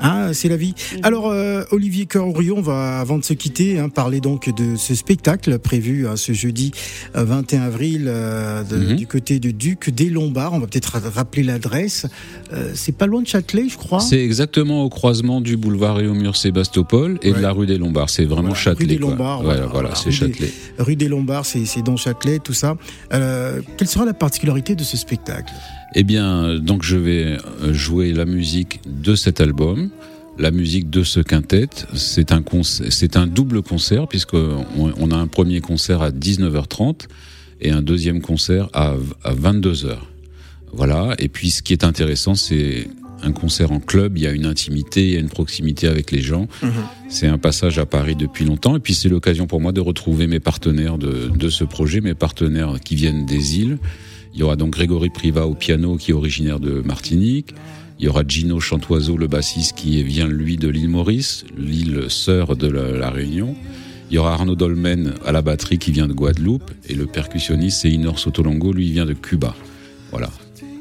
Hein, 0.00 0.30
c'est 0.32 0.48
la 0.48 0.56
vie. 0.56 0.74
Alors, 1.02 1.28
euh, 1.30 1.62
Olivier 1.70 2.06
Cœur-Ourion, 2.06 2.56
on 2.58 2.62
va, 2.62 2.98
avant 3.00 3.16
de 3.18 3.24
se 3.24 3.32
quitter, 3.32 3.78
hein, 3.78 3.88
parler 3.88 4.20
donc 4.20 4.52
de 4.54 4.76
ce 4.76 4.94
spectacle 4.94 5.58
prévu 5.60 6.06
hein, 6.08 6.16
ce 6.16 6.32
jeudi 6.32 6.72
euh, 7.16 7.24
21 7.24 7.62
avril 7.62 8.04
euh, 8.08 8.62
de- 8.64 8.76
Mhm. 8.76 8.96
du 8.96 9.06
côté 9.06 9.38
du 9.38 9.52
Duc 9.52 9.90
des 9.90 10.10
Lombards. 10.10 10.52
On 10.52 10.58
va 10.58 10.66
peut-être 10.66 10.86
ra- 10.98 11.10
rappeler 11.14 11.42
l'adresse. 11.44 12.06
Euh, 12.52 12.72
c'est 12.74 12.92
pas 12.96 13.06
loin 13.06 13.22
de 13.22 13.26
Châtelet, 13.28 13.68
je 13.68 13.76
crois. 13.78 14.00
C'est 14.00 14.20
exactement 14.20 14.82
au 14.82 14.88
croisement 14.88 15.40
du 15.40 15.56
boulevard 15.56 15.96
Réaumur 15.96 16.36
Sébastopol 16.36 17.18
et 17.22 17.30
Ouais. 17.30 17.36
de 17.38 17.42
la 17.42 17.52
rue 17.52 17.66
des 17.66 17.78
Lombards. 17.78 18.10
C'est 18.10 18.24
vraiment 18.24 18.48
Voilà, 18.48 18.54
Châtelet. 18.56 18.84
rue 18.86 18.92
des. 18.94 18.98
Lombards, 18.98 19.42
Voilà, 19.42 19.60
voilà, 19.60 19.72
voilà, 19.72 19.88
voilà, 19.90 19.94
c'est 19.94 20.10
des- 20.10 20.16
Châtelet. 20.34 20.52
Rue 20.78 20.96
des 20.96 21.08
Lombards, 21.08 21.46
c'est 21.46 21.64
c'est 21.66 21.82
dans 21.82 21.96
Châtelet, 21.96 22.40
tout 22.40 22.52
ça. 22.52 22.76
Euh, 23.12 23.60
quelle 23.76 23.88
sera 23.88 24.04
la 24.04 24.14
particularité 24.14 24.74
de 24.74 24.82
ce 24.82 24.96
spectacle? 24.96 25.52
Eh 25.96 26.02
bien, 26.02 26.58
donc 26.58 26.82
je 26.82 26.96
vais 26.96 27.38
euh, 27.62 27.72
jouer 27.72 28.12
la 28.12 28.24
musique 28.24 28.80
de 28.86 29.14
cet 29.14 29.40
album, 29.40 29.90
la 30.38 30.50
musique 30.50 30.90
de 30.90 31.04
ce 31.04 31.20
quintet. 31.20 31.68
C'est 31.94 32.32
un 32.32 32.42
c'est 32.62 33.16
un 33.16 33.28
double 33.28 33.62
concert 33.62 34.08
puisque 34.08 34.34
on, 34.34 35.10
a 35.12 35.16
un 35.16 35.28
premier 35.28 35.60
concert 35.60 36.02
à 36.02 36.10
19h30 36.10 37.06
et 37.60 37.70
un 37.70 37.80
deuxième 37.80 38.20
concert 38.20 38.68
à, 38.72 38.94
à 39.22 39.34
22h. 39.34 39.96
Voilà. 40.72 41.14
Et 41.20 41.28
puis, 41.28 41.50
ce 41.50 41.62
qui 41.62 41.72
est 41.72 41.84
intéressant, 41.84 42.34
c'est 42.34 42.88
un 43.22 43.30
concert 43.30 43.70
en 43.70 43.78
club. 43.78 44.18
Il 44.18 44.24
y 44.24 44.26
a 44.26 44.32
une 44.32 44.46
intimité, 44.46 45.06
il 45.06 45.14
y 45.14 45.16
a 45.16 45.20
une 45.20 45.28
proximité 45.28 45.86
avec 45.86 46.10
les 46.10 46.20
gens. 46.20 46.48
C'est 47.08 47.28
un 47.28 47.38
passage 47.38 47.78
à 47.78 47.86
Paris 47.86 48.16
depuis 48.16 48.44
longtemps. 48.44 48.74
Et 48.76 48.80
puis, 48.80 48.94
c'est 48.94 49.08
l'occasion 49.08 49.46
pour 49.46 49.60
moi 49.60 49.70
de 49.70 49.80
retrouver 49.80 50.26
mes 50.26 50.40
partenaires 50.40 50.98
de, 50.98 51.30
de 51.32 51.48
ce 51.48 51.62
projet, 51.62 52.00
mes 52.00 52.14
partenaires 52.14 52.80
qui 52.84 52.96
viennent 52.96 53.24
des 53.24 53.60
îles. 53.60 53.78
Il 54.34 54.40
y 54.40 54.42
aura 54.42 54.56
donc 54.56 54.72
Grégory 54.72 55.10
Priva 55.10 55.46
au 55.46 55.54
piano, 55.54 55.96
qui 55.96 56.10
est 56.10 56.14
originaire 56.14 56.58
de 56.58 56.82
Martinique. 56.84 57.54
Il 58.00 58.06
y 58.06 58.08
aura 58.08 58.22
Gino 58.26 58.58
Chantoiseau, 58.58 59.16
le 59.16 59.28
bassiste, 59.28 59.76
qui 59.76 60.02
vient 60.02 60.26
lui 60.26 60.56
de 60.56 60.66
l'île 60.66 60.88
Maurice, 60.88 61.44
l'île 61.56 62.06
sœur 62.08 62.56
de 62.56 62.66
la, 62.66 63.10
Réunion. 63.10 63.54
Il 64.10 64.16
y 64.16 64.18
aura 64.18 64.34
Arnaud 64.34 64.56
Dolmen 64.56 65.14
à 65.24 65.30
la 65.30 65.40
batterie, 65.40 65.78
qui 65.78 65.92
vient 65.92 66.08
de 66.08 66.12
Guadeloupe. 66.12 66.68
Et 66.88 66.94
le 66.94 67.06
percussionniste, 67.06 67.82
c'est 67.82 67.90
Inor 67.90 68.18
Sotolongo, 68.18 68.72
lui, 68.72 68.90
vient 68.90 69.06
de 69.06 69.12
Cuba. 69.12 69.54
Voilà. 70.10 70.30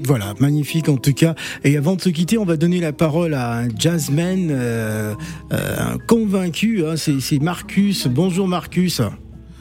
Voilà, 0.02 0.34
magnifique 0.40 0.90
en 0.90 0.98
tout 0.98 1.14
cas. 1.14 1.36
Et 1.64 1.78
avant 1.78 1.96
de 1.96 2.02
se 2.02 2.10
quitter, 2.10 2.40
on 2.40 2.46
va 2.46 2.58
donner 2.58 2.80
la 2.80 2.92
parole 2.92 3.36
à 3.36 3.60
un 3.60 3.70
jazzman, 3.70 4.50
euh, 4.50 5.14
euh, 5.54 5.98
convaincu. 6.08 6.84
hein, 6.86 6.96
c'est 6.98 7.40
Marcus. 7.40 8.08
Bonjour 8.08 8.48
Marcus. 8.48 9.00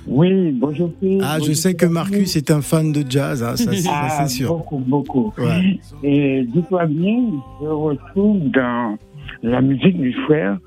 Oui, 0.06 0.50
bonjour. 0.52 0.90
Ah, 1.22 1.38
je 1.44 1.52
sais 1.52 1.74
que. 1.74 1.86
Marcus 1.86 2.34
est 2.36 2.50
un 2.50 2.60
fan 2.60 2.90
de 2.92 3.04
jazz, 3.08 3.42
hein, 3.42 3.56
ça, 3.56 3.70
Ah, 3.90 4.08
c'est 4.26 4.34
sûr. 4.34 4.48
Beaucoup, 4.48 4.78
beaucoup. 4.78 5.32
Ouais. 5.38 5.78
Et 6.02 6.44
dis-toi 6.52 6.86
bien, 6.86 7.18
je 7.60 7.66
retrouve 7.66 8.50
dans 8.50 8.96
la 9.42 9.60
musique 9.60 9.98
du 10.00 10.12
frère 10.24 10.58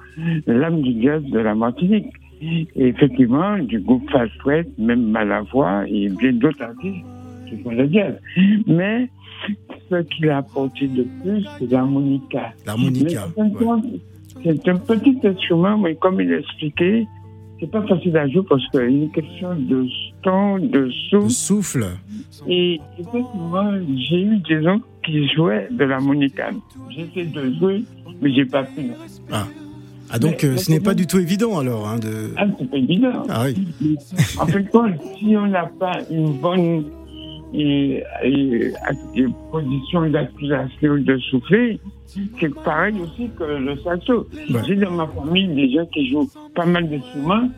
l'âme 0.48 0.82
du 0.82 1.02
jazz 1.04 1.22
de 1.24 1.40
la 1.40 1.54
Martinique. 1.56 2.08
Et 2.42 2.68
effectivement, 2.78 3.58
du 3.60 3.80
groupe 3.80 4.10
Fast 4.12 4.32
West, 4.46 4.70
même 4.78 5.04
Malavoie 5.04 5.84
et 5.88 6.10
bien 6.10 6.34
d'autres 6.34 6.62
artistes 6.62 7.04
qui 7.50 7.58
font 7.64 7.72
le 7.72 7.92
jazz. 7.92 8.14
Mais 8.68 9.10
ce 9.90 10.02
qu'il 10.04 10.30
a 10.30 10.38
apporté 10.38 10.88
de 10.88 11.06
plus, 11.24 11.44
c'est 11.60 11.72
l'harmonica. 11.72 12.54
L'harmonica. 12.66 13.28
C'est 13.36 13.42
un- 13.42 13.82
C'est 14.44 14.68
un 14.70 14.76
petit 14.76 15.18
instrument, 15.24 15.78
mais 15.78 15.96
comme 15.96 16.22
il 16.22 16.32
expliquait, 16.32 17.08
c'est 17.60 17.72
pas 17.72 17.82
facile 17.88 18.16
à 18.18 18.28
jouer 18.28 18.44
parce 18.50 18.64
a 18.78 18.84
une 18.84 19.12
question 19.12 19.56
de 19.56 19.86
ton, 20.24 20.58
de 20.60 20.80
Le 20.80 20.92
souffle. 20.92 21.30
souffle. 21.30 21.86
Et 22.48 22.80
effectivement, 23.00 23.72
j'ai 24.10 24.22
eu 24.22 24.38
des 24.40 24.64
gens 24.64 24.80
qui 25.06 25.28
jouaient 25.30 25.68
de 25.72 25.84
l'harmonica. 25.86 26.50
J'essaie 26.90 27.26
de 27.26 27.54
jouer, 27.60 27.84
mais 28.22 28.34
j'ai 28.34 28.46
pas 28.46 28.64
pu. 28.64 28.92
Ah, 29.32 30.20
donc 30.20 30.44
Mais- 30.44 30.50
euh, 30.50 30.58
ce 30.58 30.72
n'est 30.72 30.80
pas 30.80 30.94
du 30.94 31.08
tout 31.08 31.18
évident 31.20 31.58
alors. 31.60 31.88
Hein, 31.88 31.98
de... 32.00 32.32
Ah, 32.38 32.46
c'est 32.60 32.70
pas 32.70 32.78
évident. 32.78 33.24
Ah 33.30 33.46
oui. 33.46 33.98
En 34.40 34.46
fait, 34.48 34.64
quand, 34.72 34.88
si 35.18 35.36
on 35.38 35.48
n'a 35.48 35.66
pas 35.80 35.98
une 36.12 36.34
bonne 36.34 36.86
et, 37.54 38.04
et- 38.24 38.72
et 39.16 39.26
position 39.52 40.10
d'accusation 40.10 40.98
de 40.98 41.18
souffler, 41.30 41.80
c'est 42.06 42.54
pareil 42.64 42.96
aussi 43.02 43.30
que 43.38 43.44
le 43.44 43.76
saxo. 43.78 44.28
Ouais. 44.34 44.62
J'ai 44.68 44.76
dans 44.76 44.92
ma 44.92 45.08
famille 45.08 45.48
des 45.56 45.72
gens 45.74 45.86
qui 45.88 46.10
jouent 46.10 46.30
pas 46.56 46.66
mal 46.66 46.90
d'instruments, 46.90 47.50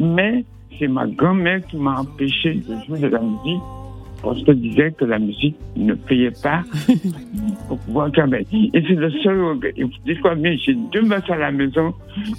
mais 0.00 0.44
c'est 0.78 0.88
ma 0.88 1.06
grand-mère 1.06 1.64
qui 1.66 1.76
m'a 1.76 2.00
empêché 2.00 2.54
de 2.54 2.74
jouer 2.86 3.00
de 3.00 3.06
la 3.08 3.20
musique 3.20 3.62
parce 4.22 4.40
qu'elle 4.44 4.60
disait 4.60 4.92
que 4.92 5.04
la 5.04 5.18
musique 5.18 5.56
ne 5.76 5.94
payait 5.94 6.30
pas 6.44 6.62
pour 7.68 7.76
pouvoir 7.78 8.12
travailler. 8.12 8.46
Et 8.72 8.80
c'est 8.86 8.94
le 8.94 9.10
seul 9.22 9.42
regret. 9.42 9.72
Et 9.76 9.84
dis-toi 10.06 10.36
bien, 10.36 10.54
j'ai 10.64 10.74
deux 10.92 11.02
basses 11.02 11.28
à 11.28 11.36
la 11.36 11.50
maison 11.50 11.92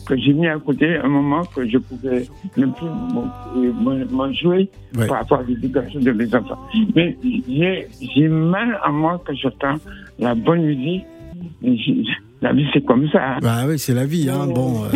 que 0.08 0.15
j'ai 0.17 0.32
mis 0.32 0.48
à 0.48 0.58
côté 0.60 0.96
un 0.96 1.10
moment 1.10 1.41
que 1.53 1.67
je 1.67 1.77
pouvais 1.77 2.25
ne 2.55 2.67
plus 2.67 2.86
m'en- 2.86 4.32
jouer 4.34 4.70
Ouais. 4.96 5.08
par 5.08 5.17
rapport 5.20 5.39
à 5.39 5.43
l'éducation 5.43 6.00
de 6.00 6.12
mes 6.12 6.34
enfants. 6.36 6.60
Mais 6.96 7.17
j'ai 7.50 7.88
j'ai 8.15 8.27
mal 8.29 8.79
à 8.84 8.89
moi 8.89 9.22
que 9.25 9.34
j'entends 9.36 9.75
la 10.20 10.36
bonne 10.36 10.62
musique. 10.63 11.03
La 12.41 12.51
vie, 12.51 12.65
c'est 12.73 12.83
comme 12.83 13.07
ça. 13.09 13.35
hein. 13.35 13.39
Bah 13.41 13.63
oui, 13.65 13.79
c'est 13.79 13.93
la 13.93 14.05
vie. 14.05 14.29
Hein. 14.29 14.47
Bon, 14.47 14.83
euh, 14.83 14.88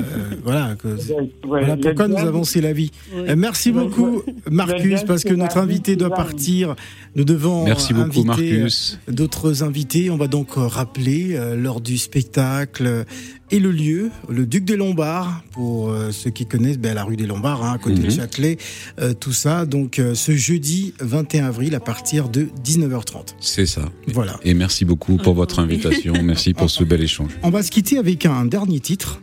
voilà. 0.44 0.75
que- 0.75 0.88
Ouais, 1.18 1.30
Voilà 1.62 1.77
pourquoi 1.77 2.08
nous 2.10 2.18
avons 2.18 2.44
c'est 2.44 2.60
la 2.60 2.74
vie. 2.74 2.92
Oui. 3.16 3.22
Euh, 3.30 3.36
Merci 3.38 3.72
beaucoup 3.72 4.22
Marcus 4.51 5.04
parce 5.04 5.24
que 5.24 5.34
notre 5.34 5.58
invité 5.58 5.96
doit 5.96 6.10
partir. 6.10 6.75
Nous 7.16 7.24
devons 7.24 7.63
Merci 7.63 7.94
beaucoup, 7.94 8.08
inviter, 8.20 8.25
Marcus. 8.25 9.00
euh, 9.08 9.13
d'autres 9.13 9.63
invités. 9.63 10.10
On 10.10 10.18
va 10.18 10.27
donc 10.27 10.50
rappeler 10.56 11.36
euh, 11.38 11.56
lors 11.56 11.80
du 11.80 11.98
spectacle 11.98 12.86
euh, 12.86 13.04
et 13.50 13.60
le 13.60 13.72
lieu, 13.72 14.12
le 14.30 14.46
Duc 14.46 14.66
des 14.66 14.75
Lombards, 14.75 15.42
pour 15.51 15.89
euh, 15.89 16.12
ceux 16.12 16.32
qui 16.32 16.46
connaissent 16.46 16.77
ben, 16.80 16.94
la 16.94 17.04
rue 17.04 17.16
des 17.16 17.25
Lombards, 17.25 17.63
hein, 17.63 17.74
à 17.74 17.77
côté 17.77 17.96
de 18.00 18.04
Mhm. 18.06 18.12
Châtelet, 18.12 18.58
euh, 19.00 19.13
tout 19.13 19.32
ça. 19.32 19.66
Donc 19.66 20.00
euh, 20.00 20.16
ce 20.16 20.34
jeudi 20.36 20.94
21 21.00 21.46
avril 21.46 21.74
à 21.75 21.80
partir 21.80 22.27
de 22.27 22.48
19h30. 22.63 23.36
C'est 23.39 23.66
ça. 23.66 23.84
Voilà. 24.08 24.38
Et 24.44 24.54
merci 24.54 24.84
beaucoup 24.84 25.18
pour 25.18 25.34
votre 25.34 25.60
invitation. 25.60 26.13
Merci 26.24 26.54
pour 26.54 26.70
ce 26.70 26.84
bel 26.84 27.01
échange. 27.01 27.32
On 27.44 27.50
va 27.50 27.63
se 27.63 27.72
quitter 27.72 27.98
avec 27.98 28.25
un 28.25 28.46
dernier 28.46 28.82
titre, 28.82 29.22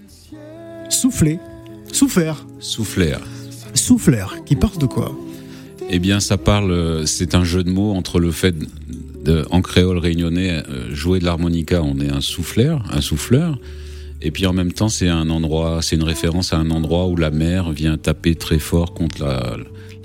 Souffler, 0.88 1.38
Souffert, 1.92 2.46
Souffleur. 2.60 3.20
Souffleur, 3.74 4.36
qui 4.46 4.56
parle 4.56 4.78
de 4.78 4.86
quoi? 4.86 5.14
Eh 5.90 5.98
bien, 5.98 6.20
ça 6.20 6.38
parle. 6.38 7.06
C'est 7.06 7.34
un 7.34 7.44
jeu 7.44 7.62
de 7.62 7.70
mots 7.70 7.92
entre 7.92 8.20
le 8.20 8.30
fait 8.30 8.54
de, 9.24 9.44
en 9.50 9.60
créole 9.60 9.98
réunionnais, 9.98 10.62
jouer 10.92 11.18
de 11.18 11.24
l'harmonica, 11.24 11.82
on 11.82 11.98
est 12.00 12.08
un 12.10 12.20
souffleur, 12.20 12.82
un 12.90 13.00
souffleur, 13.00 13.58
Et 14.24 14.30
puis 14.30 14.46
en 14.46 14.52
même 14.52 14.72
temps, 14.72 14.88
c'est 14.88 15.08
un 15.08 15.28
endroit, 15.30 15.80
c'est 15.82 15.96
une 15.96 16.02
référence 16.02 16.52
à 16.52 16.56
un 16.56 16.70
endroit 16.70 17.06
où 17.06 17.16
la 17.16 17.30
mer 17.30 17.70
vient 17.70 17.96
taper 17.98 18.34
très 18.34 18.58
fort 18.58 18.94
contre 18.94 19.22
la, 19.22 19.56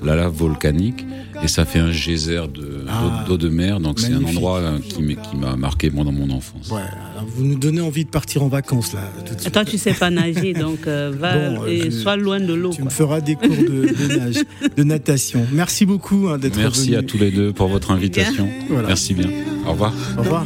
la 0.04 0.16
lave 0.16 0.34
volcanique 0.34 1.06
et 1.42 1.48
ça 1.48 1.64
fait 1.64 1.80
un 1.80 1.92
geyser 1.92 2.42
de 2.54 2.84
Ah. 2.90 3.24
d'eau 3.28 3.38
de 3.38 3.48
mer. 3.48 3.80
Donc 3.80 4.00
c'est 4.00 4.12
un 4.14 4.24
endroit 4.26 4.58
euh, 4.60 4.78
qui 4.80 5.02
m'a 5.38 5.56
marqué 5.56 5.90
moi 5.90 6.04
dans 6.04 6.12
mon 6.12 6.30
enfance. 6.32 6.70
Ouais, 6.70 6.82
alors 7.14 7.26
vous 7.34 7.46
nous 7.46 7.58
donnez 7.58 7.80
envie 7.80 8.04
de 8.04 8.10
partir 8.10 8.44
en 8.44 8.50
vacances 8.50 8.92
là. 8.94 9.00
Tout 9.26 9.36
de 9.36 9.40
suite. 9.40 9.54
toi, 9.54 9.64
tu 9.64 9.78
sais 9.78 9.94
pas 9.94 10.10
nager, 10.10 10.52
donc 10.54 10.80
euh, 10.88 11.14
va 11.18 11.50
Bon, 11.52 11.66
et 11.66 11.86
je- 11.86 11.90
sois 11.92 12.18
loin 12.18 12.42
de 12.42 12.54
l'eau. 12.54 12.72
Tu 12.72 12.78
quoi. 12.78 12.86
me 12.86 12.90
feras 12.90 13.22
des 13.22 13.36
cours 13.36 13.48
de, 13.48 13.88
de 13.94 14.18
nage, 14.20 14.44
de 14.76 14.84
natation. 14.84 15.46
Merci 15.54 15.86
beaucoup 15.86 16.28
hein, 16.30 16.38
d'être 16.38 16.58
Merci 16.58 16.88
venu. 16.88 16.98
à 16.98 17.04
tous 17.04 17.18
les 17.18 17.32
deux 17.32 17.54
pour 17.54 17.70
votre 17.70 17.92
invitation. 17.92 18.50
Voilà. 18.70 18.90
Merci 18.90 19.14
bien. 19.14 19.30
Au 19.66 19.72
revoir. 19.72 19.94
Au 20.18 20.22
revoir. 20.24 20.46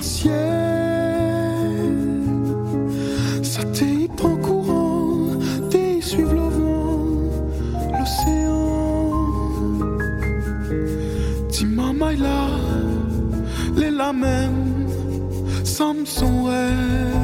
Mama 12.17 12.27
là, 12.27 12.47
les 13.75 13.91
la 13.91 14.13
même, 14.13 14.87
sam 15.63 16.05
son 16.05 16.45
rêve. 16.45 17.15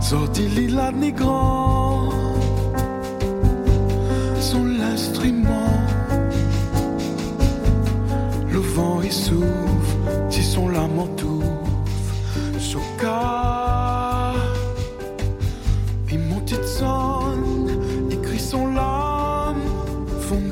Sorti 0.00 0.48
lila 0.48 0.92
ni 0.92 1.12
grand, 1.12 2.10
son 4.40 4.64
l'instrument. 4.64 5.72
Le 8.50 8.58
vent 8.58 9.00
il 9.02 9.12
souffle, 9.12 9.96
si 10.30 10.42
son 10.42 10.68
lame 10.68 10.98
entoure. 10.98 11.42
Choca 12.58 14.32
Il 16.10 16.20
monte 16.20 16.54
son 16.64 17.34
Il 18.10 18.20
crie 18.20 18.38
son 18.38 18.68
lame 18.68 19.60
Von 20.28 20.50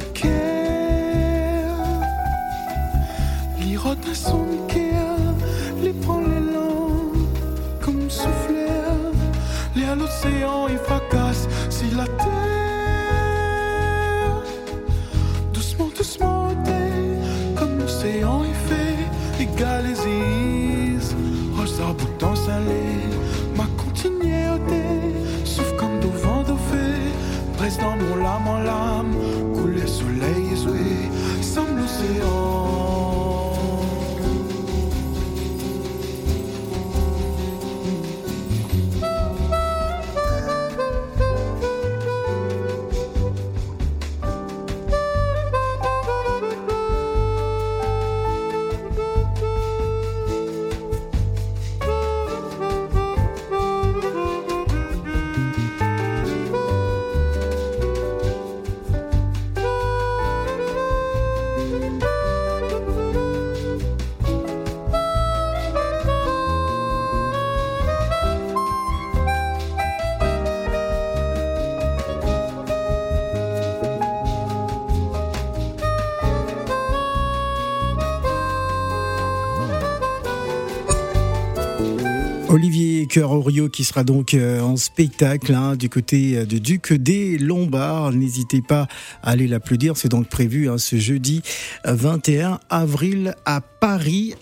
Cœur 83.10 83.32
Orio 83.32 83.68
qui 83.68 83.82
sera 83.82 84.04
donc 84.04 84.34
euh, 84.34 84.60
en 84.60 84.76
spectacle 84.76 85.52
hein, 85.52 85.74
du 85.74 85.88
côté 85.88 86.38
euh, 86.38 86.44
de 86.46 86.58
Duc 86.58 86.92
des 86.92 87.38
Lombards. 87.38 88.12
N'hésitez 88.12 88.62
pas 88.62 88.86
à 89.24 89.30
aller 89.30 89.48
l'applaudir. 89.48 89.96
C'est 89.96 90.08
donc 90.08 90.28
prévu 90.28 90.70
hein, 90.70 90.78
ce 90.78 90.94
jeudi 90.94 91.42
euh, 91.86 91.94
21 91.94 92.60
avril 92.70 93.34
à 93.44 93.60
Paris 93.60 94.36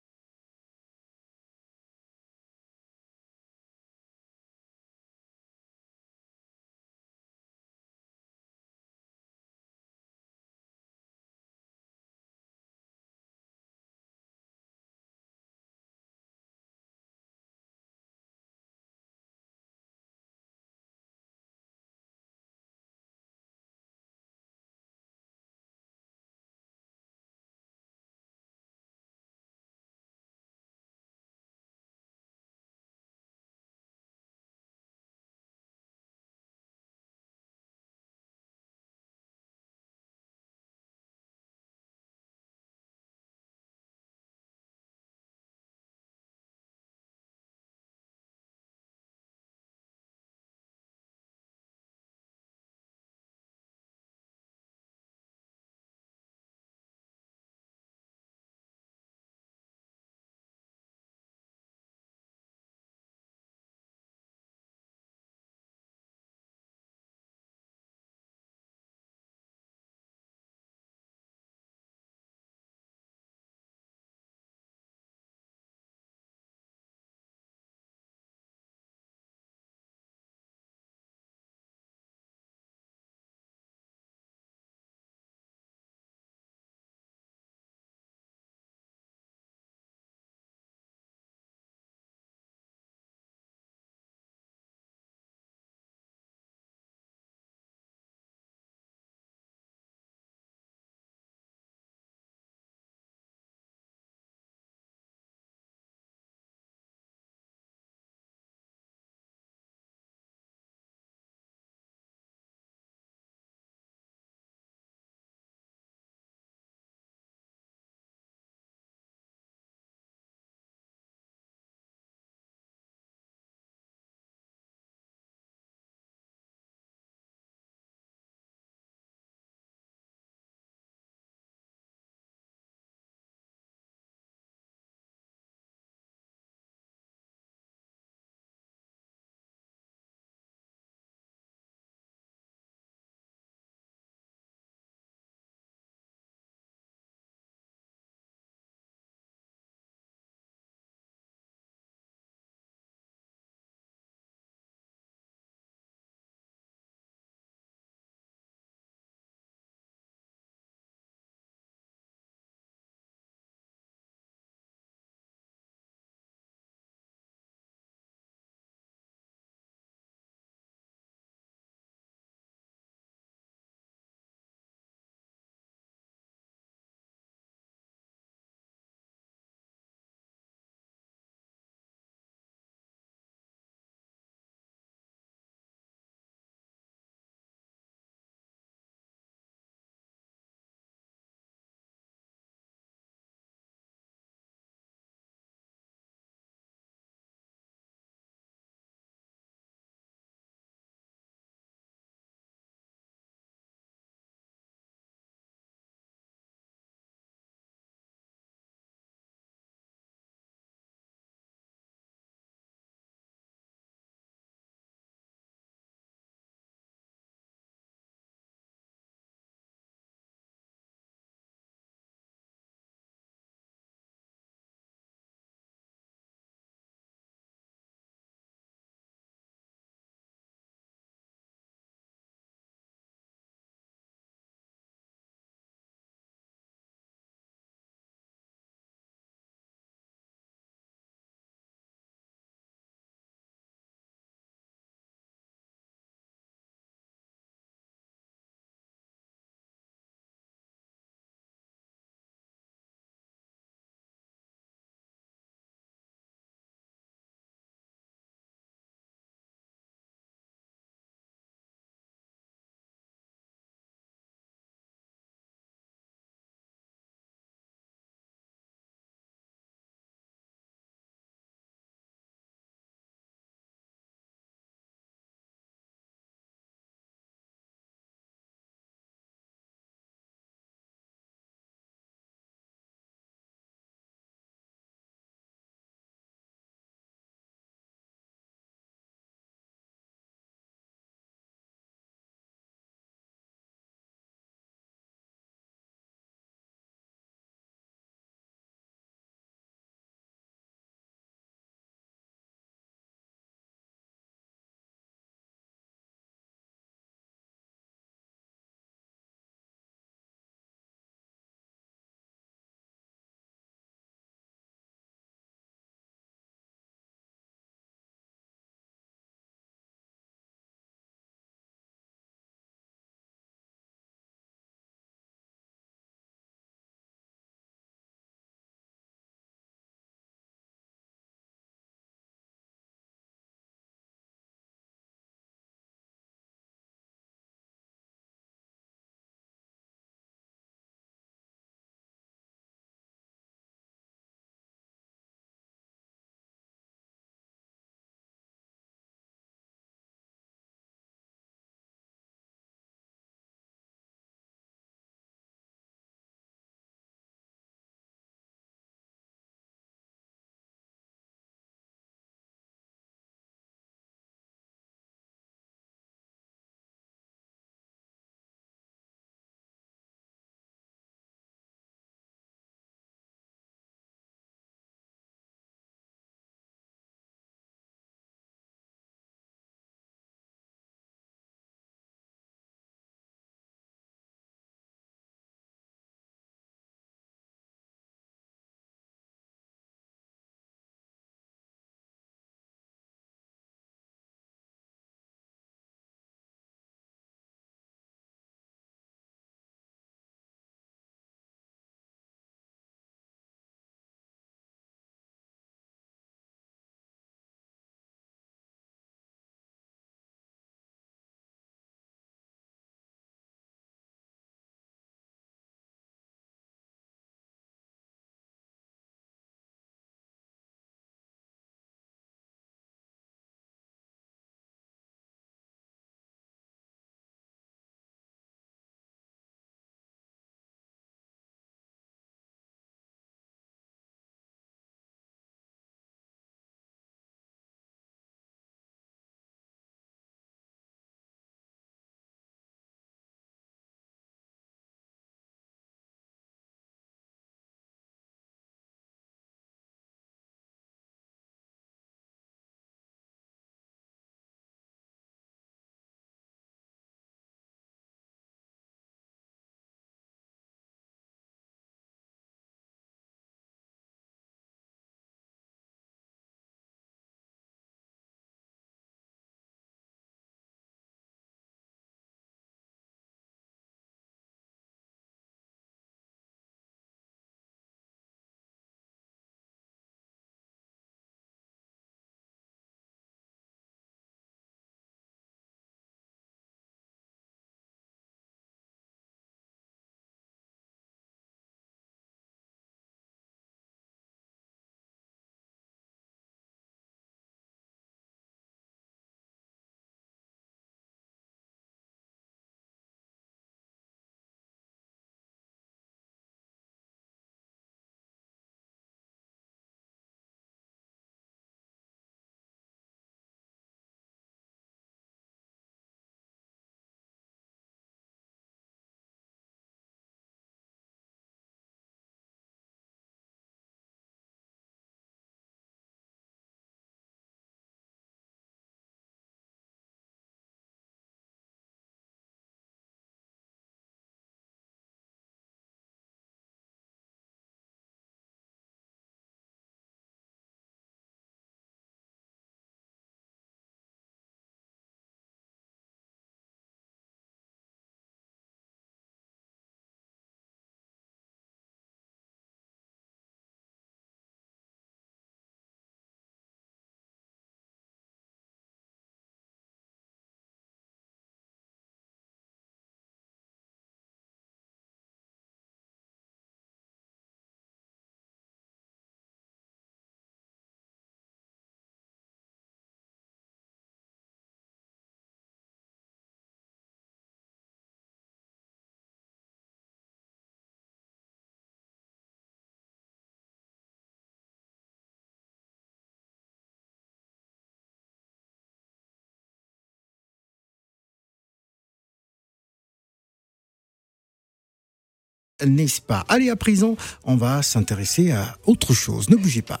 n'est-ce 595.86 596.20
pas? 596.20 596.44
Allez, 596.48 596.70
à 596.70 596.76
présent, 596.76 597.16
on 597.44 597.56
va 597.56 597.82
s'intéresser 597.82 598.52
à 598.52 598.76
autre 598.86 599.14
chose. 599.14 599.48
Ne 599.50 599.56
bougez 599.56 599.82
pas. 599.82 600.00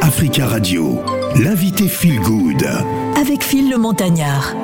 Africa 0.00 0.46
Radio, 0.46 1.00
l'invité 1.36 1.88
Feel 1.88 2.20
Good. 2.20 2.66
Avec 3.18 3.42
Phil 3.42 3.70
le 3.70 3.78
Montagnard. 3.78 4.54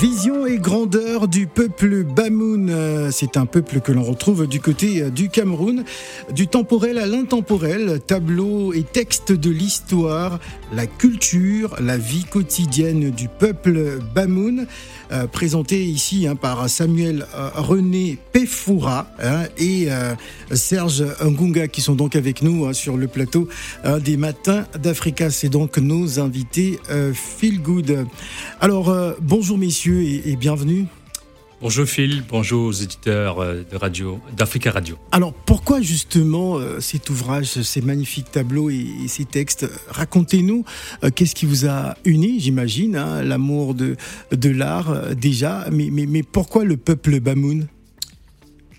Vision 0.00 0.46
et 0.46 0.58
grandeur 0.58 1.26
du 1.26 1.48
peuple 1.48 2.04
Bamoun. 2.04 2.70
Euh, 2.70 3.10
C'est 3.10 3.36
un 3.36 3.46
peuple 3.46 3.80
que 3.80 3.90
l'on 3.90 4.04
retrouve 4.04 4.46
du 4.46 4.60
côté 4.60 5.02
euh, 5.02 5.10
du 5.10 5.28
Cameroun. 5.28 5.82
Du 6.32 6.46
temporel 6.46 6.98
à 6.98 7.06
l'intemporel, 7.06 7.98
tableaux 8.06 8.72
et 8.72 8.84
textes 8.84 9.32
de 9.32 9.50
l'histoire, 9.50 10.38
la 10.72 10.86
culture, 10.86 11.74
la 11.80 11.98
vie 11.98 12.24
quotidienne 12.24 13.10
du 13.10 13.26
peuple 13.26 13.98
Bamoun. 14.14 14.68
euh, 15.10 15.26
présenté 15.26 15.82
ici 15.82 16.28
hein, 16.28 16.36
par 16.36 16.68
Samuel 16.68 17.26
René 17.54 18.18
Pefoura 18.32 19.10
hein, 19.20 19.44
et 19.56 19.88
Serge 20.52 21.04
Ngunga 21.24 21.66
qui 21.66 21.80
sont 21.80 21.94
donc 21.94 22.14
avec 22.14 22.42
nous 22.42 22.66
hein, 22.66 22.72
sur 22.72 22.96
le 22.96 23.08
plateau 23.08 23.48
des 24.00 24.16
matins 24.16 24.66
d'Africa. 24.78 25.30
C'est 25.30 25.48
donc 25.48 25.78
nos 25.78 26.20
invités 26.20 26.78
Feel 27.14 27.62
Good. 27.62 28.06
Alors 28.60 28.94
bonjour 29.22 29.56
messieurs 29.56 29.87
et, 29.96 30.30
et 30.30 30.36
bienvenue. 30.36 30.86
Bonjour 31.60 31.86
Phil, 31.86 32.22
bonjour 32.28 32.66
aux 32.66 32.72
éditeurs 32.72 33.40
euh, 33.40 33.64
de 33.68 33.76
radio, 33.76 34.20
d'Africa 34.36 34.70
Radio. 34.70 34.96
Alors 35.10 35.32
pourquoi 35.34 35.80
justement 35.80 36.56
euh, 36.56 36.78
cet 36.78 37.10
ouvrage, 37.10 37.46
ces 37.62 37.80
magnifiques 37.80 38.30
tableaux 38.30 38.70
et, 38.70 38.86
et 39.04 39.08
ces 39.08 39.24
textes? 39.24 39.66
Racontez-nous 39.88 40.64
euh, 41.02 41.10
qu'est-ce 41.12 41.34
qui 41.34 41.46
vous 41.46 41.66
a 41.66 41.96
uni, 42.04 42.38
j'imagine, 42.38 42.94
hein, 42.94 43.22
l'amour 43.24 43.74
de, 43.74 43.96
de 44.30 44.50
l'art 44.50 44.90
euh, 44.90 45.14
déjà, 45.14 45.66
mais, 45.72 45.88
mais, 45.90 46.06
mais 46.06 46.22
pourquoi 46.22 46.64
le 46.64 46.76
peuple 46.76 47.18
Bamoun? 47.18 47.66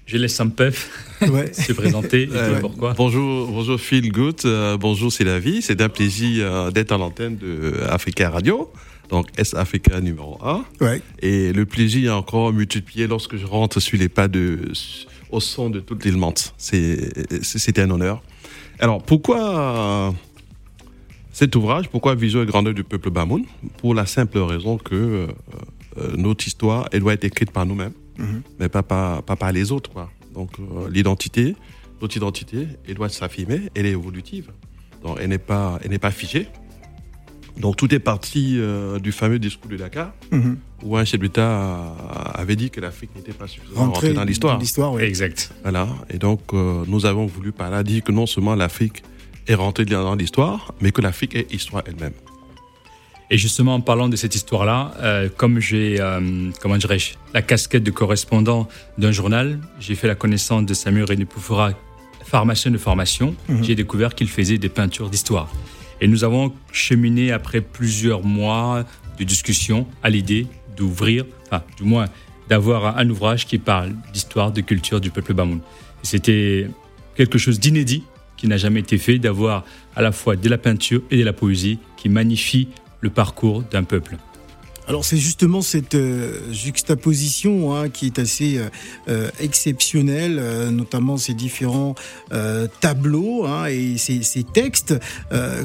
Je 0.06 0.18
laisse 0.18 0.36
Sampef 0.36 0.90
ouais. 1.22 1.52
se 1.54 1.74
présenter 1.74 2.24
et 2.24 2.28
dire 2.28 2.36
Euh, 2.38 2.60
pourquoi? 2.62 2.94
Bonjour, 2.94 3.46
bonjour 3.52 3.80
Phil 3.80 4.10
Good, 4.12 4.40
euh, 4.46 4.78
bonjour 4.78 5.12
c'est 5.12 5.26
la 5.26 5.38
vie. 5.38 5.62
C'est 5.62 5.82
un 5.82 5.90
plaisir 5.90 6.48
euh, 6.52 6.72
d'être 6.72 6.94
à 6.94 6.98
l'antenne 6.98 7.36
de 7.38 7.74
Africa 7.90 8.30
Radio, 8.30 8.72
donc 9.10 9.28
S 9.38 9.54
Africa 9.54 10.00
numéro 10.02 10.38
1. 10.44 10.66
Ouais. 10.82 11.02
Et 11.22 11.52
le 11.54 11.66
plaisir 11.66 12.12
est 12.12 12.16
encore 12.16 12.54
multiplié 12.54 13.08
lorsque 13.08 13.36
je 13.38 13.46
rentre 13.46 13.80
sur 13.80 13.98
les 13.98 14.10
pas 14.10 14.28
de, 14.28 14.72
au 15.32 15.40
son 15.40 15.70
de 15.70 15.80
toute 15.80 16.06
l'île 16.06 16.18
Mante. 16.18 16.54
C'est, 16.58 17.44
c'est- 17.44 17.58
c'était 17.60 17.82
un 17.82 17.90
honneur. 17.90 18.22
Alors 18.80 19.02
pourquoi 19.04 20.14
cet 21.32 21.56
ouvrage 21.56 21.90
Pourquoi 21.90 22.16
Vision 22.16 22.44
et 22.44 22.46
grandeur 22.46 22.74
du 22.74 22.84
peuple 22.84 23.10
Bamoun? 23.12 23.46
Pour 23.78 23.94
la 23.96 24.06
simple 24.06 24.38
raison 24.40 24.78
que 24.78 24.96
euh, 24.96 25.28
euh, 25.98 26.14
notre 26.18 26.46
histoire, 26.48 26.88
elle 26.92 27.02
doit 27.02 27.14
être 27.14 27.24
écrite 27.26 27.52
par 27.52 27.66
nous-mêmes, 27.66 27.94
Mhm. 28.18 28.42
mais 28.60 28.70
pas 28.70 28.84
par, 28.84 29.24
pas 29.24 29.36
par 29.36 29.52
les 29.52 29.72
autres. 29.72 29.90
Quoi. 29.92 30.10
Donc 30.34 30.52
euh, 30.60 30.90
l'identité, 30.90 31.56
notre 32.02 32.16
identité, 32.18 32.68
elle 32.88 32.96
doit 32.96 33.10
s'affirmer, 33.10 33.62
elle 33.76 33.86
est 33.86 33.92
évolutive. 33.92 34.50
Donc 35.04 35.18
elle 35.22 35.30
n'est 35.30 35.38
pas, 35.38 35.80
elle 35.84 35.92
n'est 35.92 36.00
pas 36.00 36.12
figée. 36.12 36.48
Donc 37.60 37.76
tout 37.76 37.94
est 37.94 38.00
parti 38.00 38.56
euh, 38.58 39.00
du 39.00 39.12
fameux 39.12 39.38
discours 39.40 39.70
de 39.70 39.76
Dakar, 39.78 40.14
Mhm. 40.32 40.58
où 40.84 40.96
un 40.96 41.04
chef 41.06 41.20
d'État 41.20 41.94
avait 42.34 42.56
dit 42.56 42.70
que 42.70 42.80
l'Afrique 42.80 43.12
n'était 43.16 43.34
pas 43.34 43.48
suffisamment 43.48 43.82
Rentrer 43.88 44.08
rentrée 44.08 44.14
dans 44.14 44.24
l'histoire. 44.24 44.58
l'histoire, 44.60 44.94
ouais. 44.94 45.06
Exact. 45.08 45.52
Voilà. 45.64 45.88
Et 46.10 46.18
donc, 46.18 46.42
euh, 46.54 46.84
nous 46.88 47.06
avons 47.06 47.26
voulu 47.26 47.52
par 47.52 47.70
là 47.70 47.84
dire 47.84 48.02
que 48.04 48.12
non 48.14 48.26
seulement 48.26 48.56
l'Afrique 48.56 49.04
est 49.48 49.56
rentrée 49.56 49.84
dans 49.86 50.16
l'histoire, 50.16 50.74
mais 50.80 50.92
que 50.92 51.02
l'Afrique 51.02 51.36
est 51.36 51.54
histoire 51.54 51.84
elle-même. 51.86 52.14
Et 53.32 53.38
justement, 53.38 53.76
en 53.76 53.82
parlant 53.82 54.10
de 54.10 54.16
cette 54.16 54.34
histoire-là, 54.36 54.92
euh, 55.02 55.30
comme 55.36 55.60
j'ai, 55.60 55.98
euh, 56.00 56.50
comment 56.62 56.78
dirais-je, 56.78 57.14
la 57.34 57.42
casquette 57.44 57.84
de 57.84 57.92
correspondant 57.92 58.68
d'un 58.98 59.12
journal, 59.12 59.60
j'ai 59.80 59.96
fait 59.96 60.08
la 60.08 60.16
connaissance 60.16 60.66
de 60.66 60.74
Samuel 60.74 61.04
René 61.06 61.26
Poufora, 61.26 61.72
pharmacien 62.26 62.72
de 62.72 62.78
formation. 62.78 63.36
Mhm. 63.50 63.64
J'ai 63.64 63.76
découvert 63.76 64.16
qu'il 64.16 64.30
faisait 64.30 64.58
des 64.58 64.70
peintures 64.70 65.10
d'histoire. 65.10 65.52
Et 66.02 66.08
nous 66.08 66.24
avons 66.24 66.54
cheminé 66.72 67.32
après 67.32 67.62
plusieurs 67.62 68.24
mois 68.24 68.86
de 69.18 69.24
discussion 69.24 69.86
à 70.02 70.10
l'idée 70.10 70.48
d'ouvrir, 70.78 71.26
enfin, 71.46 71.64
du 71.78 71.84
moins, 71.84 72.06
d'avoir 72.48 72.98
un, 72.98 73.10
ouvrage 73.10 73.46
qui 73.46 73.58
parle 73.58 73.94
d'histoire, 74.14 74.52
de 74.52 74.62
culture 74.62 75.02
du 75.02 75.12
peuple 75.12 75.34
Bamoun. 75.34 75.60
C'était 76.04 76.68
quelque 77.16 77.38
chose 77.38 77.60
d'inédit 77.60 78.04
qui 78.38 78.48
n'a 78.48 78.58
jamais 78.58 78.80
été 78.80 78.98
fait, 78.98 79.20
d'avoir 79.20 79.66
à 79.96 80.02
la 80.02 80.12
fois 80.12 80.36
de 80.36 80.50
la 80.50 80.58
peinture 80.58 81.02
et 81.12 81.18
de 81.18 81.24
la 81.24 81.34
poésie 81.34 81.80
qui 81.98 82.08
magnifie 82.08 82.70
le 83.02 83.10
parcours 83.10 83.64
d'un 83.64 83.84
peuple. 83.84 84.18
Alors 84.90 85.06
c'est 85.06 85.18
justement 85.18 85.62
cette 85.62 85.94
euh, 85.94 86.52
juxtaposition 86.52 87.76
hein, 87.76 87.90
qui 87.90 88.08
est 88.08 88.18
assez 88.18 88.58
euh, 88.58 88.70
euh, 89.08 89.30
exceptionnelle, 89.40 90.42
notamment 90.72 91.18
ces 91.18 91.36
différents 91.36 91.94
tableaux 92.82 93.46
hein, 93.46 93.68
et 93.68 93.98
ces, 93.98 94.44
textes. 94.44 94.96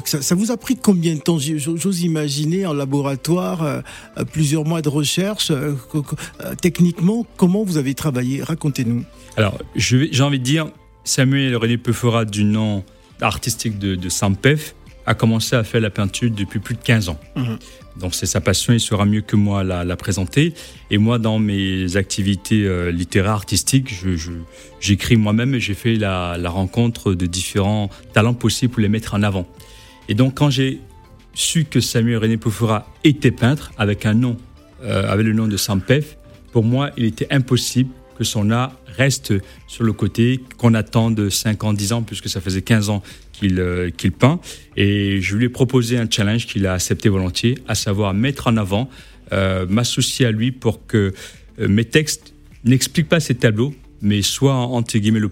Ça, 0.05 0.35
vous 0.35 0.51
a 0.51 0.57
pris 0.57 0.75
combien 0.75 1.15
de 1.15 1.19
temps? 1.19 1.39
J'ose 1.39 2.01
imaginer 2.01 2.65
en 2.65 2.73
laboratoire 2.73 3.81
plusieurs 4.31 4.65
mois 4.65 4.81
de 4.81 4.89
recherche. 4.89 5.51
techniquement, 6.61 7.25
comment 7.37 7.63
vous 7.63 7.77
avez 7.77 7.93
travaillé? 7.93 8.43
Racontez-nous. 8.43 9.03
Alors, 9.37 9.57
j'ai 9.75 10.21
envie 10.21 10.39
de 10.39 10.43
dire, 10.43 10.67
Samuel 11.03 11.55
René 11.55 11.77
Peufora, 11.77 12.25
du 12.25 12.43
nom 12.43 12.83
artistique 13.21 13.79
de, 13.79 13.95
de 13.95 14.09
Sampef, 14.09 14.75
a 15.07 15.13
commencé 15.13 15.55
à 15.55 15.63
faire 15.63 15.81
la 15.81 15.89
peinture 15.89 16.29
depuis 16.31 16.59
plus 16.59 16.75
de 16.75 16.81
15 16.81 17.09
ans. 17.09 17.19
Mhm. 17.35 17.57
Donc, 17.99 18.13
c'est 18.15 18.25
sa 18.25 18.41
passion, 18.41 18.73
il 18.73 18.79
sera 18.79 19.05
mieux 19.05 19.21
que 19.21 19.35
moi 19.37 19.63
la, 19.63 19.85
la 19.85 19.95
présenter. 19.95 20.53
Et 20.91 20.97
moi, 20.97 21.17
dans 21.19 21.39
mes 21.39 21.95
activités 21.95 22.63
euh, 22.65 22.91
littéraires, 22.91 23.31
artistiques, 23.33 23.93
je- 23.93 24.17
je- 24.17 24.31
j'écris 24.81 25.15
moi-même 25.15 25.55
et 25.55 25.59
j'ai 25.61 25.75
fait 25.75 25.95
la, 25.95 26.37
la 26.37 26.49
rencontre 26.49 27.13
de 27.13 27.25
différents 27.25 27.89
talents 28.13 28.33
possibles 28.33 28.73
pour 28.73 28.81
les 28.81 28.89
mettre 28.89 29.13
en 29.13 29.23
avant. 29.23 29.47
Et 30.09 30.13
donc, 30.13 30.35
quand 30.35 30.49
j'ai 30.49 30.79
su 31.33 31.65
que 31.65 31.79
Samuel 31.79 32.17
René 32.17 32.37
Peufora 32.37 32.87
était 33.03 33.31
peintre, 33.31 33.71
avec 33.77 34.05
un 34.05 34.13
nom, 34.13 34.35
euh, 34.83 35.09
avec 35.11 35.25
le 35.25 35.33
nom 35.33 35.47
de 35.47 35.55
Sampef, 35.57 36.17
pour 36.51 36.63
moi, 36.63 36.91
il 36.97 37.05
était 37.05 37.27
impossible 37.31 37.89
que 38.17 38.23
son 38.23 38.49
art 38.51 38.73
reste 38.97 39.33
sur 39.67 39.83
le 39.83 39.93
côté, 39.93 40.39
qu'on 40.57 40.73
attend 40.73 41.11
de 41.11 41.29
5 41.29 41.63
ans, 41.63 41.73
10 41.73 41.93
ans, 41.93 42.03
puisque 42.03 42.29
ça 42.29 42.41
faisait 42.41 42.61
15 42.61 42.89
ans 42.89 43.03
qu'il 43.33 43.59
euh, 43.59 43.89
qu'il 43.91 44.11
peint. 44.11 44.39
Et 44.77 45.19
je 45.21 45.35
lui 45.35 45.45
ai 45.45 45.49
proposé 45.49 45.97
un 45.97 46.09
challenge 46.09 46.47
qu'il 46.47 46.65
a 46.67 46.73
accepté 46.73 47.09
volontiers, 47.09 47.57
à 47.67 47.75
savoir 47.75 48.13
mettre 48.13 48.47
en 48.47 48.57
avant, 48.57 48.89
euh, 49.33 49.65
m'associer 49.67 50.25
à 50.25 50.31
lui 50.31 50.51
pour 50.51 50.85
que 50.85 51.13
euh, 51.59 51.67
mes 51.67 51.85
textes 51.85 52.33
n'expliquent 52.63 53.09
pas 53.09 53.19
ces 53.19 53.35
tableaux, 53.35 53.73
mais 54.01 54.21
soient, 54.21 54.55
entre 54.55 54.97
guillemets, 54.97 55.19
le, 55.19 55.31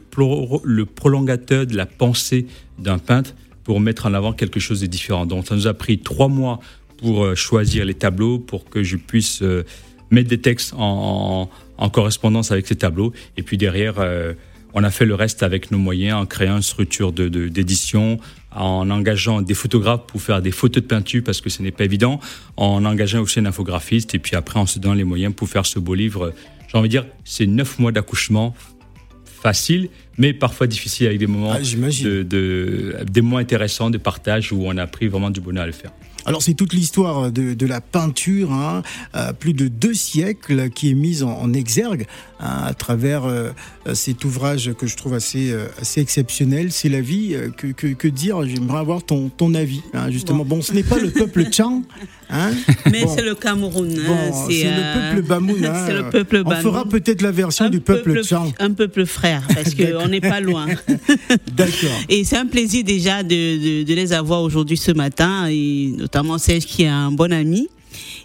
le 0.63 0.85
prolongateur 0.85 1.65
de 1.65 1.75
la 1.75 1.85
pensée 1.85 2.45
d'un 2.79 2.97
peintre 2.97 3.33
pour 3.63 3.79
mettre 3.79 4.05
en 4.07 4.13
avant 4.13 4.33
quelque 4.33 4.59
chose 4.59 4.81
de 4.81 4.87
différent. 4.87 5.25
Donc 5.25 5.47
ça 5.47 5.55
nous 5.55 5.67
a 5.67 5.73
pris 5.73 5.99
trois 5.99 6.27
mois 6.27 6.59
pour 6.97 7.35
choisir 7.35 7.85
les 7.85 7.93
tableaux, 7.93 8.39
pour 8.39 8.65
que 8.69 8.83
je 8.83 8.97
puisse 8.97 9.41
mettre 10.11 10.29
des 10.29 10.39
textes 10.39 10.73
en- 10.77 11.49
en 11.77 11.89
correspondance 11.89 12.51
avec 12.51 12.67
ces 12.67 12.75
tableaux. 12.75 13.13
Et 13.37 13.43
puis 13.43 13.57
derrière, 13.57 13.95
euh, 13.99 14.33
on 14.73 14.83
a 14.83 14.89
fait 14.91 15.05
le 15.05 15.13
reste 15.15 15.43
avec 15.43 15.69
nos 15.71 15.77
moyens, 15.77 16.17
en 16.21 16.25
créant 16.25 16.55
une 16.57 16.61
structure 16.63 17.11
de- 17.11 17.29
de- 17.29 17.47
d'édition, 17.47 18.19
en 18.55 18.89
engageant 18.89 19.41
des 19.41 19.53
photographes 19.53 20.01
pour 20.07 20.21
faire 20.21 20.41
des 20.41 20.51
photos 20.51 20.81
de 20.83 20.87
peinture, 20.87 21.21
parce 21.23 21.41
que 21.41 21.49
ce 21.49 21.61
n'est 21.61 21.71
pas 21.71 21.83
évident, 21.85 22.19
en 22.57 22.83
engageant 22.85 23.21
aussi 23.21 23.39
un 23.39 23.45
infographiste, 23.45 24.15
et 24.15 24.19
puis 24.19 24.35
après 24.35 24.59
en 24.59 24.65
se 24.65 24.79
donnant 24.79 24.95
les 24.95 25.03
moyens 25.03 25.33
pour 25.33 25.47
faire 25.49 25.65
ce 25.65 25.79
beau 25.79 25.93
livre. 25.95 26.33
J'ai 26.71 26.77
envie 26.77 26.89
de 26.89 26.91
dire, 26.91 27.05
c'est 27.23 27.45
neuf 27.45 27.77
mois 27.77 27.91
d'accouchement 27.91 28.55
facile, 29.25 29.89
mais 30.17 30.33
parfois 30.33 30.67
difficile 30.67 31.07
avec 31.07 31.19
des 31.19 31.27
moments, 31.27 31.51
Ah, 31.53 31.59
de- 32.23 32.95
des 33.09 33.21
moments 33.21 33.37
intéressants 33.37 33.89
de 33.89 33.97
partage 33.97 34.51
où 34.51 34.63
on 34.65 34.77
a 34.77 34.87
pris 34.87 35.07
vraiment 35.07 35.29
du 35.29 35.41
bonheur 35.41 35.63
à 35.63 35.67
le 35.67 35.71
faire. 35.73 35.91
Alors 36.25 36.41
c'est 36.41 36.53
toute 36.53 36.73
l'histoire 36.73 37.31
de, 37.31 37.53
de 37.53 37.65
la 37.65 37.81
peinture, 37.81 38.51
hein, 38.53 38.81
euh, 39.15 39.33
plus 39.33 39.53
de 39.53 39.67
deux 39.67 39.93
siècles, 39.93 40.69
qui 40.69 40.89
est 40.89 40.93
mise 40.93 41.23
en, 41.23 41.31
en 41.37 41.53
exergue 41.53 42.05
hein, 42.39 42.63
à 42.65 42.73
travers 42.73 43.25
euh, 43.25 43.51
cet 43.93 44.23
ouvrage 44.25 44.73
que 44.77 44.87
je 44.87 44.95
trouve 44.95 45.13
assez, 45.13 45.51
euh, 45.51 45.67
assez 45.81 45.99
exceptionnel. 46.01 46.71
C'est 46.71 46.89
la 46.89 47.01
vie. 47.01 47.33
euh, 47.33 47.49
Que, 47.49 47.67
que, 47.67 47.87
que 47.87 48.07
dire? 48.07 48.45
J'aimerais 48.47 48.79
avoir 48.79 49.03
ton, 49.03 49.29
ton 49.29 49.53
avis. 49.53 49.81
hein, 49.93 50.09
justement, 50.11 50.45
bon. 50.45 50.61
ce 50.61 50.73
n'est 50.73 50.83
pas 50.83 50.97
le 50.99 51.09
peuple 51.11 51.43
Tchang, 51.51 51.83
hein, 52.33 52.51
Mais 52.91 53.03
Bon. 53.05 53.15
c'est 53.15 53.21
le 53.21 53.35
Cameroun. 53.35 53.89
hein, 53.97 54.03
bon, 54.07 54.47
c'est 54.49 54.63
euh, 54.65 54.69
le 55.09 55.15
peuple 55.15 55.27
Bamoun. 55.27 55.65
hein. 55.65 55.83
c'est 55.87 55.93
le 55.93 56.09
peuple 56.09 56.41
On 56.45 56.49
Bamoun. 56.49 56.63
fera 56.63 56.85
peut-être 56.85 57.21
la 57.21 57.31
version 57.31 57.65
un 57.65 57.69
du 57.69 57.79
peuple, 57.79 58.23
Tchang. 58.23 58.51
un 58.59 58.71
peuple 58.71 59.05
frère, 59.05 59.43
parce 59.53 59.73
qu'on 59.75 60.07
n'est 60.07 60.21
pas 60.21 60.39
loin. 60.41 60.65
D'accord. 61.55 61.89
Et 62.09 62.23
c'est 62.23 62.37
un 62.37 62.45
plaisir 62.47 62.83
déjà 62.83 63.23
de, 63.23 63.29
de, 63.29 63.83
de 63.83 63.93
les 63.93 64.13
avoir 64.13 64.41
aujourd'hui 64.41 64.77
ce 64.77 64.91
matin, 64.91 65.47
et 65.49 65.93
notamment 65.97 66.37
Serge 66.37 66.65
qui 66.65 66.83
est 66.83 66.87
un 66.87 67.11
bon 67.11 67.31
ami. 67.31 67.67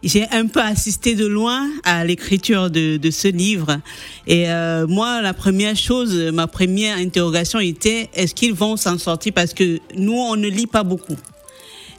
J'ai 0.02 0.24
un 0.30 0.46
peu 0.46 0.60
assisté 0.60 1.14
de 1.16 1.26
loin 1.26 1.68
à 1.84 2.04
l'écriture 2.04 2.70
de, 2.70 2.96
de 2.96 3.10
ce 3.10 3.28
livre. 3.28 3.78
Et 4.26 4.48
euh, 4.48 4.86
moi, 4.86 5.20
la 5.20 5.34
première 5.34 5.76
chose, 5.76 6.14
ma 6.32 6.46
première 6.46 6.96
interrogation 6.98 7.58
était 7.58 8.08
est-ce 8.14 8.34
qu'ils 8.34 8.54
vont 8.54 8.76
s'en 8.76 8.96
sortir? 8.96 9.32
Parce 9.34 9.52
que 9.52 9.78
nous, 9.96 10.14
on 10.14 10.36
ne 10.36 10.48
lit 10.48 10.68
pas 10.68 10.84
beaucoup. 10.84 11.16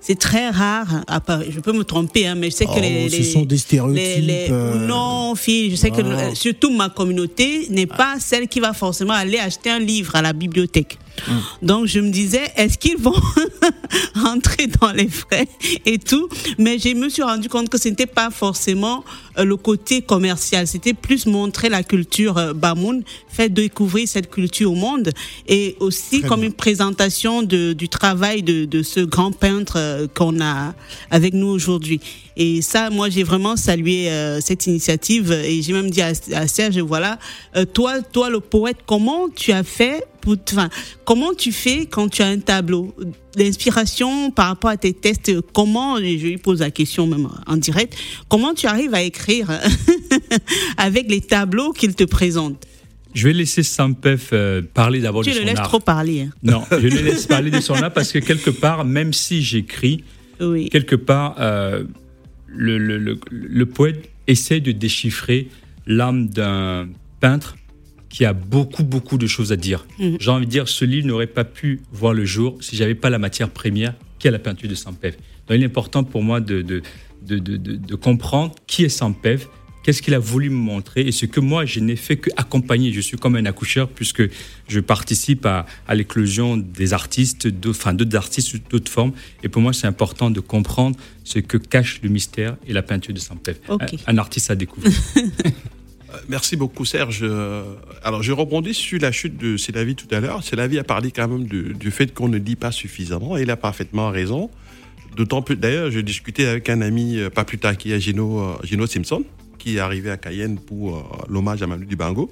C'est 0.02 0.18
très 0.18 0.50
rare. 0.50 1.04
à 1.08 1.20
part- 1.20 1.42
je 1.50 1.60
peux 1.60 1.74
me 1.74 1.84
tromper, 1.84 2.28
hein, 2.28 2.36
mais 2.36 2.50
je 2.50 2.56
sais 2.56 2.66
que 2.66 2.72
Oh, 2.76 2.80
les, 2.82 3.10
ce 3.10 3.16
les- 3.18 3.24
sont 3.24 3.44
des 3.44 3.58
stéréotypes, 3.58 4.24
les- 4.26 4.48
euh, 4.50 4.88
non, 4.88 5.36
fille, 5.36 5.72
je 5.72 5.76
sais 5.76 5.92
que 5.92 6.02
surtout 6.36 6.72
ma 6.72 6.90
communauté 6.90 7.68
n'est 7.70 7.86
pas 7.88 8.16
celle 8.20 8.48
qui 8.48 8.60
va 8.60 8.74
forcément 8.74 9.14
aller 9.14 9.38
acheter 9.40 9.70
un 9.70 9.80
livre 9.80 10.16
à 10.16 10.22
la 10.22 10.34
bibliothèque. 10.34 10.98
Hum. 11.28 11.42
Donc 11.62 11.86
je 11.88 12.00
me 12.00 12.10
disais, 12.10 12.52
est-ce 12.56 12.78
qu'ils 12.78 12.98
vont 12.98 13.14
rentrer 14.16 14.68
dans 14.68 14.92
les 14.92 15.08
frais 15.08 15.48
et 15.86 15.98
tout? 15.98 16.30
Mais 16.58 16.78
je 16.80 16.90
me 16.96 17.10
suis 17.10 17.24
rendu 17.24 17.50
compte 17.50 17.70
que 17.70 17.78
ce 17.78 17.90
n'était 17.90 18.06
pas 18.06 18.30
forcément 18.30 19.04
euh, 19.38 19.46
le 19.46 19.56
côté 19.58 20.02
commercial, 20.02 20.68
c'était 20.68 20.94
plus 20.94 21.26
montrer 21.26 21.70
la 21.70 21.84
culture 21.84 22.38
euh, 22.38 22.54
Bamoun, 22.54 23.04
faire 23.30 23.50
découvrir 23.50 24.08
cette 24.08 24.30
culture 24.30 24.72
au 24.72 24.76
monde 24.76 25.12
et 25.48 25.76
aussi 25.80 26.20
Très 26.20 26.28
comme 26.28 26.42
bien. 26.42 26.50
une 26.50 26.56
présentation 26.56 27.42
de, 27.44 27.74
du 27.74 27.90
travail 27.90 28.44
de, 28.44 28.66
de 28.66 28.84
ce 28.84 29.00
grand 29.00 29.32
peintre 29.32 29.74
euh, 29.78 30.08
qu'on 30.14 30.42
a 30.42 30.74
avec 31.12 31.34
nous 31.34 31.48
aujourd'hui. 31.48 32.00
Et 32.42 32.62
ça, 32.62 32.90
moi, 32.90 33.10
j'ai 33.10 33.24
vraiment 33.24 33.58
salué 33.58 34.10
euh, 34.10 34.40
cette 34.40 34.66
initiative 34.66 35.30
et 35.32 35.62
j'ai 35.62 35.74
même 35.74 35.90
dit 35.90 36.02
à, 36.02 36.14
à 36.34 36.48
Serge, 36.48 36.78
voilà, 36.80 37.20
euh, 37.58 37.66
toi, 37.66 38.02
toi, 38.02 38.30
le 38.30 38.40
poète, 38.40 38.78
comment 38.86 39.28
tu 39.28 39.52
as 39.52 39.64
fait 39.64 40.06
pour, 40.22 40.38
enfin, 40.50 40.70
comment 41.04 41.34
tu 41.34 41.52
fais 41.52 41.86
quand 41.86 42.08
tu 42.08 42.22
as 42.22 42.28
un 42.28 42.40
tableau 42.40 42.96
L'inspiration 43.36 44.32
par 44.32 44.48
rapport 44.48 44.70
à 44.70 44.78
tes 44.78 44.94
tests, 44.94 45.32
comment, 45.54 45.98
et 45.98 46.18
je 46.18 46.28
lui 46.28 46.38
pose 46.38 46.62
la 46.62 46.72
question 46.72 47.08
même 47.08 47.28
en 47.46 47.58
direct, 47.58 47.94
comment 48.30 48.54
tu 48.54 48.68
arrives 48.68 48.94
à 48.94 49.02
écrire 49.02 49.52
avec 50.78 51.10
les 51.10 51.22
tableaux 51.22 51.72
qu'il 51.74 51.94
te 51.96 52.04
présente? 52.06 52.66
Je 53.14 53.28
vais 53.28 53.34
laisser 53.34 53.64
Sampef 53.64 54.30
euh, 54.34 54.62
parler 54.74 55.00
d'abord 55.02 55.24
Tu 55.24 55.32
de 55.32 55.36
le 55.36 55.42
son 55.42 55.46
laisses 55.48 55.60
art. 55.60 55.68
trop 55.68 55.80
parler. 55.80 56.22
hein. 56.22 56.30
Non, 56.44 56.64
je 56.72 56.88
le 56.88 57.02
laisse 57.04 57.26
parler 57.26 57.50
de 57.52 57.60
son 57.60 57.74
art 57.74 57.92
parce 57.92 58.12
que 58.12 58.20
quelque 58.20 58.50
part, 58.52 58.86
même 58.86 59.14
si 59.14 59.42
j'écris, 59.42 60.04
Oui. 60.40 60.70
quelque 60.70 60.96
part, 60.96 61.36
euh, 61.40 61.84
le, 62.56 62.78
le, 62.78 62.98
le, 62.98 63.20
le 63.32 63.66
poète 63.66 64.10
essaie 64.28 64.60
de 64.60 64.72
déchiffrer 64.72 65.48
l'âme 65.86 66.30
d'un 66.30 66.88
peintre 67.20 67.56
qui 68.10 68.26
a 68.26 68.34
beaucoup, 68.34 68.84
beaucoup 68.84 69.18
de 69.18 69.28
choses 69.28 69.52
à 69.52 69.56
dire. 69.56 69.86
Mhm. 70.00 70.18
J'ai 70.20 70.32
envie 70.32 70.46
de 70.46 70.52
dire, 70.52 70.68
ce 70.68 70.86
livre 70.86 71.08
n'aurait 71.08 71.28
pas 71.28 71.44
pu 71.44 71.82
voir 71.92 72.14
le 72.14 72.26
jour 72.26 72.58
si 72.62 72.76
j'avais 72.76 72.96
pas 72.96 73.10
la 73.10 73.20
matière 73.20 73.50
première 73.50 73.94
qui 74.18 74.28
est 74.28 74.32
la 74.32 74.40
peinture 74.40 74.70
de 74.70 74.76
Sampef. 74.76 75.16
Donc 75.48 75.58
il 75.58 75.64
est 75.64 75.66
important 75.66 76.04
pour 76.04 76.24
moi 76.24 76.42
de, 76.42 76.62
de, 76.62 77.96
comprendre 77.96 78.54
qui 78.68 78.84
est 78.84 78.90
Sampef, 78.90 79.48
qu'est-ce 79.84 80.02
qu'il 80.02 80.14
a 80.14 80.20
voulu 80.20 80.50
me 80.50 80.56
montrer 80.56 81.02
et 81.02 81.12
ce 81.12 81.26
que 81.26 81.40
moi, 81.40 81.66
je 81.66 81.80
n'ai 81.80 81.96
fait 81.96 82.18
qu'accompagner. 82.18 82.92
Je 82.92 83.02
suis 83.02 83.18
comme 83.18 83.36
un 83.36 83.46
accoucheur 83.46 83.88
puisque 83.90 84.24
je 84.68 84.80
participe 84.80 85.46
à, 85.46 85.66
à 85.88 85.96
l'éclosion 85.96 86.58
des 86.58 86.94
artistes, 86.94 87.48
d'autres- 87.48 87.80
enfin 87.80 87.94
d'autres 87.94 88.16
artistes 88.18 88.50
sous 88.50 88.60
d'autres 88.70 88.92
formes. 88.92 89.14
Et 89.44 89.50
pour 89.50 89.62
moi, 89.62 89.74
c'est 89.74 89.88
important 89.88 90.30
de 90.30 90.40
comprendre 90.42 90.98
ce 91.24 91.40
que 91.40 91.58
cache 91.58 92.00
le 92.04 92.10
mystère 92.10 92.58
et 92.68 92.74
la 92.74 92.82
peinture 92.82 93.14
de 93.14 93.20
Sampef. 93.20 93.58
Ok. 93.70 93.82
Un, 94.08 94.16
un 94.16 94.18
artiste 94.18 94.52
à 94.52 94.56
découvrir. 94.56 94.92
Euh, 96.12 96.18
Merci 96.28 96.56
beaucoup 96.56 96.86
Serge. 96.86 97.20
Euh, 97.22 97.64
Alors 98.04 98.24
je 98.24 98.32
rebondis 98.32 98.74
sur 98.74 99.00
la 99.00 99.12
chute 99.12 99.38
de 99.38 99.58
Célavie 99.58 99.94
tout 99.94 100.08
à 100.10 100.20
l'heure. 100.20 100.44
Célavie 100.44 100.80
a 100.80 100.84
parlé 100.84 101.12
quand 101.12 101.28
même 101.28 101.44
du 101.46 101.92
fait 101.92 102.12
qu'on 102.16 102.28
ne 102.28 102.40
dit 102.40 102.56
pas 102.56 102.72
suffisamment 102.72 103.38
et 103.38 103.44
il 103.44 103.52
a 103.52 103.56
parfaitement 103.56 104.10
raison. 104.10 104.50
D'autant 105.16 105.44
plus, 105.44 105.56
d'ailleurs, 105.56 105.92
je 105.92 106.00
discutais 106.00 106.48
avec 106.48 106.68
un 106.70 106.82
ami 106.82 107.20
euh, 107.20 107.30
pas 107.30 107.44
plus 107.46 107.60
tard 107.60 107.78
qui 107.78 107.92
est 107.92 108.00
Gino, 108.00 108.56
Gino 108.64 108.88
Simpson, 108.88 109.24
qui 109.60 109.76
est 109.76 109.80
arrivé 109.80 110.10
à 110.10 110.18
Cayenne 110.18 110.58
pour 110.58 110.98
euh, 110.98 111.02
l'hommage 111.30 111.62
à 111.62 111.68
Manu 111.68 111.86
Dibango 111.86 112.32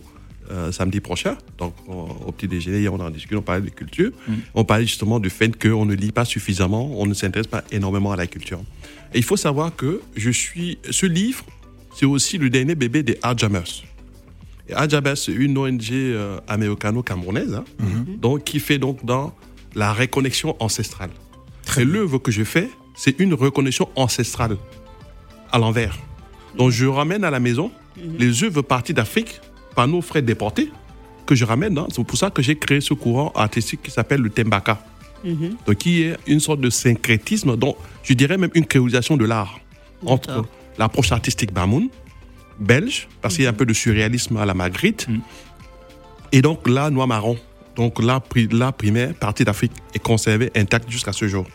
euh, 0.50 0.72
samedi 0.72 1.00
prochain. 1.02 1.38
Donc 1.60 1.74
on- 1.88 2.08
au 2.28 2.32
petit 2.32 2.48
déjeuner, 2.48 2.80
hier 2.80 2.94
on 2.94 3.00
en 3.00 3.10
discutait, 3.12 3.36
on 3.36 3.42
parlait 3.42 3.62
de 3.62 3.70
culture. 3.70 4.12
On 4.56 4.64
parlait 4.64 4.86
justement 4.86 5.20
du 5.20 5.30
fait 5.30 5.52
qu'on 5.62 5.86
ne 5.86 5.94
lit 5.94 6.12
pas 6.14 6.26
suffisamment, 6.26 6.90
on 7.00 7.06
ne 7.06 7.14
s'intéresse 7.14 7.48
pas 7.48 7.64
énormément 7.72 8.12
à 8.12 8.16
la 8.16 8.28
culture. 8.28 8.62
Et 9.14 9.18
il 9.20 9.24
faut 9.24 9.38
savoir 9.38 9.76
que 9.76 10.02
je 10.16 10.32
suis, 10.32 10.78
ce 10.90 11.06
livre, 11.06 11.44
c'est 11.96 12.06
aussi 12.06 12.38
le 12.38 12.50
dernier 12.50 12.76
bébé 12.76 13.04
des 13.04 13.18
Alzheimer's. 13.22 13.84
Et 14.70 14.74
Alzheimer's, 14.74 15.22
c'est 15.26 15.32
une 15.34 15.58
ONG 15.58 15.92
euh, 15.92 16.40
américano-camerounaise, 16.48 17.54
hein, 17.54 17.64
donc, 18.22 18.44
qui 18.44 18.60
fait 18.60 18.78
donc 18.78 19.04
dans 19.06 19.34
la 19.76 19.94
reconnexion 19.94 20.56
ancestrale. 20.60 21.10
Et 21.78 21.86
l'œuvre 21.86 22.18
que 22.20 22.32
je 22.32 22.44
fais, 22.44 22.70
c'est 22.96 23.20
une 23.20 23.34
reconnexion 23.34 23.90
ancestrale 23.96 24.58
à 25.52 25.58
l'envers. 25.58 25.98
Donc 26.58 26.72
je 26.72 26.86
ramène 26.86 27.24
à 27.24 27.30
la 27.32 27.40
maison 27.40 27.72
les 28.20 28.44
œuvres 28.44 28.62
parties 28.62 28.94
d'Afrique 28.94 29.40
par 29.76 29.88
nos 29.88 30.02
frères 30.02 30.24
déportés 30.24 30.72
que 31.26 31.36
je 31.36 31.46
ramène. 31.46 31.78
hein. 31.78 31.88
C'est 31.94 32.04
pour 32.04 32.18
ça 32.18 32.30
que 32.30 32.42
j'ai 32.42 32.56
créé 32.58 32.80
ce 32.82 32.94
courant 32.94 33.32
artistique 33.36 33.82
qui 33.84 33.92
s'appelle 33.92 34.22
le 34.22 34.30
Tembaka. 34.30 34.80
Donc 35.66 35.76
qui 35.78 36.04
est 36.04 36.16
une 36.28 36.40
sorte 36.40 36.62
de 36.62 36.70
syncrétisme, 36.70 37.58
donc 37.58 37.76
je 38.04 38.14
dirais 38.14 38.38
même 38.38 38.52
une 38.54 38.66
créolisation 38.66 39.18
de 39.18 39.26
l'art 39.26 39.60
entre 40.06 40.46
l'approche 40.78 41.12
artistique 41.12 41.52
Bamoun, 41.52 41.90
belge, 42.60 43.08
parce 43.22 43.36
qu'il 43.36 43.44
y 43.44 43.48
a 43.48 43.50
un 43.50 43.54
peu 43.54 43.66
de 43.66 43.74
surréalisme 43.74 44.38
à 44.38 44.46
la 44.46 44.54
Magritte, 44.54 45.08
Mhm. 45.10 45.22
et 46.32 46.42
donc 46.42 46.68
l'art 46.68 46.92
noir 46.92 47.08
marron. 47.08 47.38
Donc 47.76 48.02
l'art 48.02 48.22
pri- 48.22 48.48
l'art 48.52 48.74
primaire, 48.74 49.14
partie 49.16 49.44
d'Afrique, 49.44 49.72
est 49.94 50.00
conservé 50.00 50.52
intact 50.56 50.90
jusqu'à 50.90 51.14
ce 51.14 51.28
jour. 51.28 51.46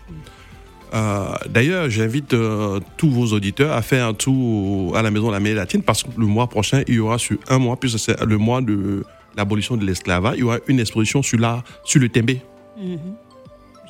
Euh, 0.95 1.35
D'ailleurs, 1.49 1.89
j'invite 1.89 2.35
euh, 2.35 2.81
tous 2.97 3.11
vos 3.11 3.27
auditeurs 3.33 3.73
à 3.73 3.83
faire 3.83 4.07
un 4.07 4.15
tour 4.15 4.97
à 4.97 5.03
la 5.03 5.11
Maison 5.11 5.29
de 5.29 5.33
l'Amérique 5.33 5.57
latine 5.57 5.83
parce 5.83 6.03
que 6.03 6.09
le 6.17 6.27
mois 6.27 6.49
prochain, 6.49 6.83
il 6.87 6.95
y 6.95 6.99
aura 6.99 7.19
sur 7.19 7.39
un 7.49 7.59
mois, 7.59 7.77
puisque 7.79 7.99
c'est 7.99 8.21
le 8.23 8.37
mois 8.39 8.61
de 8.61 9.05
l'abolition 9.37 9.77
de 9.77 9.85
l'esclavage, 9.85 10.35
il 10.37 10.41
y 10.41 10.43
aura 10.43 10.59
une 10.69 10.81
exposition 10.81 11.23
sur 11.23 11.39
l'art, 11.39 11.65
sur 11.85 12.01
le 12.01 12.09
tembé. 12.09 12.43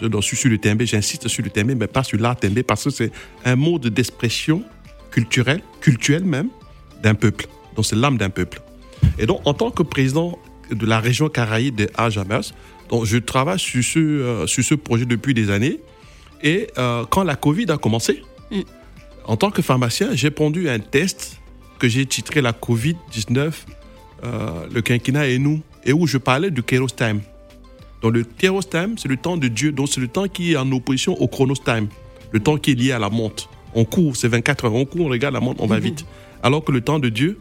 Je 0.00 0.06
donc, 0.06 0.24
sur, 0.24 0.36
sur 0.36 0.50
le 0.50 0.58
tembé, 0.58 0.86
j'insiste 0.86 1.28
sur 1.28 1.44
le 1.44 1.50
tembé, 1.50 1.74
mais 1.74 1.86
pas 1.86 2.04
sur 2.04 2.18
l'art 2.18 2.36
tembé 2.36 2.62
parce 2.62 2.84
que 2.84 2.90
c'est 2.90 3.12
un 3.44 3.56
mode 3.56 3.86
d'expression 3.88 4.62
culturelle, 5.10 5.62
culturelle 5.80 6.24
même, 6.24 6.48
d'un 7.02 7.14
peuple. 7.14 7.46
Donc 7.76 7.84
c'est 7.84 7.96
l'âme 7.96 8.18
d'un 8.18 8.30
peuple. 8.30 8.60
Et 9.18 9.26
donc, 9.26 9.40
en 9.44 9.54
tant 9.54 9.70
que 9.70 9.82
président 9.82 10.38
de 10.70 10.86
la 10.86 11.00
région 11.00 11.28
Caraïbe 11.28 11.74
des 11.74 11.88
Alzheimer's, 11.96 12.54
donc 12.88 13.04
je 13.04 13.18
travaille 13.18 13.58
sur 13.58 13.82
ce, 13.82 13.98
euh, 13.98 14.46
sur 14.46 14.64
ce 14.64 14.74
projet 14.74 15.06
depuis 15.06 15.34
des 15.34 15.50
années. 15.50 15.80
Et 16.42 16.68
euh, 16.78 17.04
quand 17.08 17.24
la 17.24 17.36
Covid 17.36 17.66
a 17.70 17.76
commencé, 17.76 18.22
Mm. 18.52 18.60
en 19.24 19.36
tant 19.36 19.50
que 19.50 19.62
pharmacien, 19.62 20.10
j'ai 20.12 20.30
pondu 20.30 20.68
un 20.68 20.78
test 20.78 21.40
que 21.78 21.88
j'ai 21.88 22.04
titré 22.06 22.42
la 22.42 22.52
Covid-19, 22.52 23.52
euh, 24.24 24.66
le 24.72 24.82
quinquennat 24.82 25.28
et 25.28 25.38
nous, 25.38 25.62
et 25.84 25.92
où 25.92 26.06
je 26.06 26.18
parlais 26.18 26.50
du 26.50 26.62
Kairos 26.62 26.88
Time. 26.88 27.20
Donc 28.02 28.12
le 28.12 28.24
Kairos 28.24 28.62
Time, 28.62 28.96
c'est 28.98 29.08
le 29.08 29.16
temps 29.16 29.36
de 29.36 29.48
Dieu, 29.48 29.72
donc 29.72 29.88
c'est 29.88 30.00
le 30.00 30.08
temps 30.08 30.28
qui 30.28 30.52
est 30.52 30.56
en 30.56 30.70
opposition 30.70 31.20
au 31.20 31.28
Chronos 31.28 31.54
Time, 31.64 31.88
le 32.30 32.40
temps 32.40 32.58
qui 32.58 32.72
est 32.72 32.74
lié 32.74 32.92
à 32.92 32.98
la 32.98 33.08
montre. 33.08 33.48
On 33.74 33.84
court, 33.84 34.16
c'est 34.16 34.28
24 34.28 34.66
heures, 34.66 34.74
on 34.74 34.84
court, 34.84 35.06
on 35.06 35.08
regarde 35.08 35.34
la 35.34 35.40
montre, 35.40 35.62
on 35.62 35.66
va 35.66 35.78
vite. 35.78 36.04
Alors 36.42 36.62
que 36.62 36.72
le 36.72 36.82
temps 36.82 36.98
de 36.98 37.08
Dieu, 37.08 37.38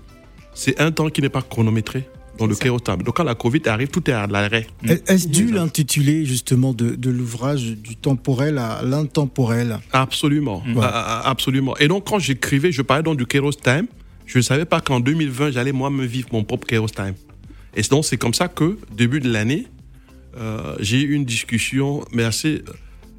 c'est 0.53 0.79
un 0.79 0.91
temps 0.91 1.09
qui 1.09 1.21
n'est 1.21 1.29
pas 1.29 1.41
chronométré 1.41 2.07
dans 2.41 2.47
le 2.47 2.55
Kairos 2.55 2.79
Time. 2.79 3.03
Donc 3.03 3.15
quand 3.17 3.23
la 3.23 3.35
Covid 3.35 3.61
arrive, 3.67 3.87
tout 3.89 4.07
est 4.09 4.13
à 4.13 4.27
l'arrêt. 4.27 4.67
Est-ce 5.07 5.27
dû 5.27 5.51
l'intituler 5.51 6.25
justement 6.25 6.73
de, 6.73 6.95
de 6.95 7.09
l'ouvrage 7.09 7.63
du 7.63 7.95
temporel 7.95 8.57
à 8.57 8.81
l'intemporel? 8.83 9.79
Absolument, 9.91 10.63
Ouais. 10.67 10.83
A- 10.83 11.29
absolument. 11.29 11.75
Et 11.77 11.87
donc 11.87 12.07
quand 12.07 12.19
j'écrivais, 12.19 12.71
je 12.71 12.81
parlais 12.81 13.03
donc 13.03 13.17
du 13.17 13.25
Kairos 13.25 13.51
Time. 13.51 13.87
Je 14.25 14.37
ne 14.37 14.43
savais 14.43 14.65
pas 14.65 14.79
qu'en 14.81 14.99
2020, 14.99 15.51
j'allais 15.51 15.71
moi-même 15.71 16.05
vivre 16.05 16.29
mon 16.31 16.43
propre 16.43 16.65
Kairos 16.67 16.87
Time. 16.87 17.13
Et 17.75 17.81
donc 17.83 18.05
c'est 18.05 18.17
comme 18.17 18.33
ça 18.33 18.47
que, 18.47 18.77
début 18.95 19.19
de 19.19 19.29
l'année, 19.31 19.67
euh, 20.37 20.75
j'ai 20.79 21.01
eu 21.01 21.13
une 21.13 21.25
discussion, 21.25 22.03
mais 22.13 22.23
assez... 22.23 22.55
euh, 22.67 22.73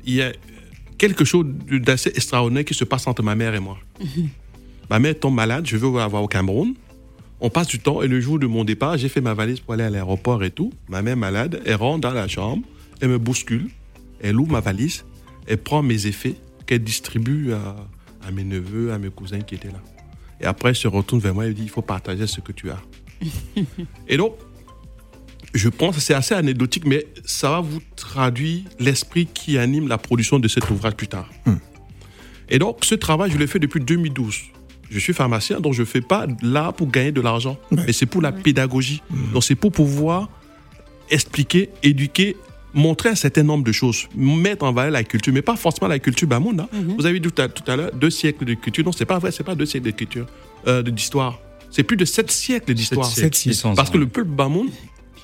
Il 0.07 0.15
y 0.15 0.23
a 0.23 0.33
quelque 0.99 1.25
chose 1.25 1.47
d'assez 1.71 2.11
extraordinaire 2.15 2.65
qui 2.65 2.75
se 2.75 2.85
passe 2.85 3.07
entre 3.07 3.23
ma 3.23 3.35
mère 3.35 3.55
et 3.55 3.61
moi. 3.61 3.79
Ma 4.91 4.99
mère 4.99 5.19
tombe 5.19 5.35
malade, 5.35 5.65
je 5.67 5.77
veux 5.79 5.91
la 5.97 6.07
voir 6.07 6.23
au 6.23 6.29
Cameroun. 6.29 6.75
On 7.45 7.51
passe 7.51 7.67
du 7.67 7.81
temps 7.81 8.03
et 8.03 8.07
le 8.07 8.21
jour 8.21 8.39
de 8.39 8.47
mon 8.47 8.63
départ, 8.63 8.97
j'ai 8.97 9.09
fait 9.09 9.21
ma 9.21 9.35
valise 9.35 9.59
pour 9.59 9.75
aller 9.75 9.83
à 9.83 9.91
l'aéroport 9.91 10.45
et 10.45 10.53
tout. 10.53 10.73
Ma 10.89 11.03
mère 11.03 11.17
malade, 11.17 11.61
elle 11.67 11.75
rentre 11.75 12.03
dans 12.03 12.13
la 12.13 12.29
chambre, 12.29 12.63
elle 13.01 13.09
me 13.09 13.19
bouscule, 13.19 13.69
elle 14.21 14.39
ouvre 14.39 14.53
ma 14.53 14.61
valise, 14.61 15.05
elle 15.49 15.59
prend 15.59 15.83
mes 15.83 16.07
effets 16.07 16.37
qu'elle 16.67 16.85
distribue 16.85 17.53
à, 17.53 17.75
à 18.25 18.31
mes 18.31 18.45
neveux, 18.45 18.93
à 18.93 18.99
mes 18.99 19.11
cousins 19.11 19.41
qui 19.41 19.57
étaient 19.57 19.73
là. 19.73 19.83
Et 20.41 20.45
après, 20.45 20.69
elle 20.69 20.77
se 20.77 20.87
retourne 20.87 21.21
vers 21.21 21.35
moi 21.35 21.45
et 21.45 21.53
dit, 21.53 21.65
il 21.65 21.69
faut 21.69 21.83
partager 21.83 22.29
ce 22.29 22.41
que 22.41 22.53
tu 22.53 22.71
as. 22.71 22.81
et 24.09 24.17
donc, 24.17 24.37
je 25.53 25.69
pense 25.69 25.97
que 25.97 26.01
c'est 26.01 26.15
assez 26.15 26.37
anecdotique, 26.37 26.87
mais 26.87 27.09
ça 27.25 27.51
va 27.51 27.61
vous 27.61 27.81
traduire 27.97 28.63
l'esprit 28.79 29.27
qui 29.27 29.59
anime 29.59 29.89
la 29.89 29.99
production 29.99 30.39
de 30.39 30.47
cet 30.47 30.71
ouvrage 30.71 30.95
plus 30.95 31.09
tard. 31.09 31.29
Et 32.49 32.61
donc, 32.61 32.85
ce 32.85 32.95
travail, 32.95 33.33
je 33.33 33.39
l'ai 33.39 33.49
fait 33.49 33.59
depuis 33.59 33.81
2012. 33.81 34.43
Je 34.93 34.99
suis 34.99 35.15
pharmacien, 35.15 35.59
donc 35.61 35.73
je 35.73 35.81
ne 35.81 35.87
fais 35.87 36.03
pas 36.03 36.27
là 36.43 36.71
pour 36.73 36.89
gagner 36.89 37.13
de 37.13 37.21
l'argent, 37.23 37.57
mais 37.71 37.93
c'est 37.93 38.05
pour 38.07 38.21
la 38.21 38.31
pédagogie. 38.31 39.03
Donc, 39.33 39.43
c'est 39.43 39.55
pour 39.55 39.73
pouvoir 39.73 40.29
expliquer, 41.11 41.71
éduquer, 41.83 42.37
montrer 42.75 43.09
un 43.11 43.15
certain 43.15 43.43
nombre 43.43 43.65
de 43.65 43.73
choses, 43.73 44.07
mettre 44.15 44.65
en 44.65 44.73
valeur 44.73 44.93
la 44.93 45.05
culture, 45.05 45.33
mais 45.33 45.43
pas 45.43 45.57
forcément 45.57 45.89
la 45.89 45.99
culture 45.99 46.29
bamoun. 46.29 46.61
hein. 46.61 46.69
Vous 46.99 47.07
avez 47.07 47.21
dit 47.21 47.31
tout 47.31 47.41
à, 47.43 47.49
tout 47.49 47.69
à 47.71 47.77
l'heure, 47.77 47.91
deux 47.93 48.11
siècles 48.11 48.45
de 48.45 48.55
culture. 48.55 48.85
Non, 48.85 48.93
c'est 48.93 49.05
pas 49.07 49.19
vrai, 49.19 49.31
c'est 49.33 49.45
pas 49.45 49.55
deux 49.55 49.67
siècles 49.67 49.87
de 49.87 49.91
culture, 49.93 50.27
euh, 50.67 50.83
d'histoire. 50.83 51.39
C'est 51.71 51.83
plus 51.85 51.97
de 51.97 52.05
sept 52.05 52.31
siècles 52.31 52.75
d'histoire. 52.75 53.07
Sept 53.07 53.35
siècles. 53.35 53.55
600 53.55 53.75
Parce 53.75 53.89
que 53.91 53.97
le 53.99 54.07
peuple 54.07 54.29
Bamoun, 54.31 54.69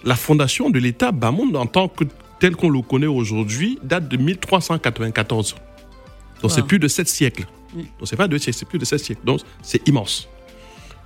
la 0.05 0.17
fondation 0.17 0.71
de 0.71 0.79
l'État 0.79 1.13
Bamoun 1.13 1.55
en 1.57 1.67
tant 1.67 1.89
que 1.89 2.05
tel 2.41 2.57
qu'on 2.57 2.71
le 2.71 2.81
connaît 2.81 3.07
aujourd'hui 3.07 3.79
date 3.83 4.09
de 4.09 4.17
1394. 4.17 5.57
Donc 6.43 6.51
c'est 6.53 6.63
plus 6.65 6.79
de 6.79 6.89
sept 6.89 7.09
siècles. 7.09 7.47
Donc 7.75 7.85
c'est 8.05 8.17
pas 8.17 8.29
deux 8.29 8.39
siècles, 8.39 8.59
c'est 8.59 8.69
plus 8.69 8.79
de 8.79 8.85
sept 8.85 9.01
siècles. 9.01 9.21
Donc 9.25 9.41
c'est 9.63 9.87
immense. 9.89 10.29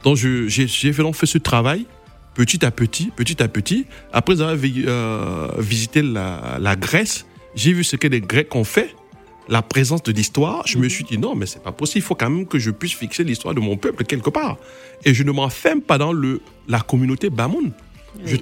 Donc 0.05 0.17
j'ai 0.17 0.91
vraiment 0.91 1.13
fait 1.13 1.27
ce 1.27 1.39
travail 1.39 1.87
petit 2.35 2.65
à 2.65 2.71
petit, 2.71 3.11
petit 3.15 3.43
à 3.43 3.49
petit. 3.49 3.87
Après 4.13 4.35
avoir 4.41 4.57
vi- 4.57 4.85
euh, 4.87 5.49
visité 5.59 6.03
la, 6.03 6.59
la 6.61 6.77
Grèce, 6.77 7.27
j'ai 7.55 7.73
vu 7.73 7.85
ce 7.85 7.97
que 7.97 8.09
les 8.09 8.21
Grecs 8.21 8.55
ont 8.55 8.65
fait, 8.65 8.95
la 9.49 9.61
présence 9.63 10.03
de 10.03 10.13
l'histoire. 10.13 10.67
Je 10.67 10.79
me 10.79 10.89
suis 10.89 11.05
dit 11.05 11.19
non, 11.19 11.35
mais 11.35 11.47
c'est 11.47 11.63
pas 11.63 11.73
possible. 11.73 11.99
Il 11.99 12.03
faut 12.07 12.15
quand 12.15 12.31
même 12.31 12.47
que 12.47 12.59
je 12.59 12.71
puisse 12.71 12.95
fixer 12.95 13.23
l'histoire 13.25 13.55
de 13.55 13.61
mon 13.61 13.77
peuple 13.77 14.05
quelque 14.05 14.31
part. 14.31 14.57
Et 15.05 15.13
je 15.15 15.23
ne 15.25 15.33
m'enferme 15.33 15.83
pas 15.83 15.99
dans 15.99 16.13
le 16.13 16.41
la 16.69 16.81
communauté 16.81 17.29
Bamoun. 17.29 17.73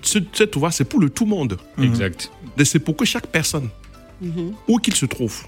Ce, 0.02 0.18
cet 0.32 0.56
ouvrage, 0.56 0.74
c'est 0.74 0.84
pour 0.84 1.00
le 1.00 1.10
tout 1.10 1.26
monde. 1.26 1.56
Exact. 1.82 2.30
C'est 2.64 2.78
pour 2.80 2.96
que 2.96 3.04
chaque 3.04 3.26
personne, 3.28 3.68
Mhm. 4.20 4.52
où 4.68 4.78
qu'il 4.78 4.94
se 4.94 5.06
trouve, 5.06 5.44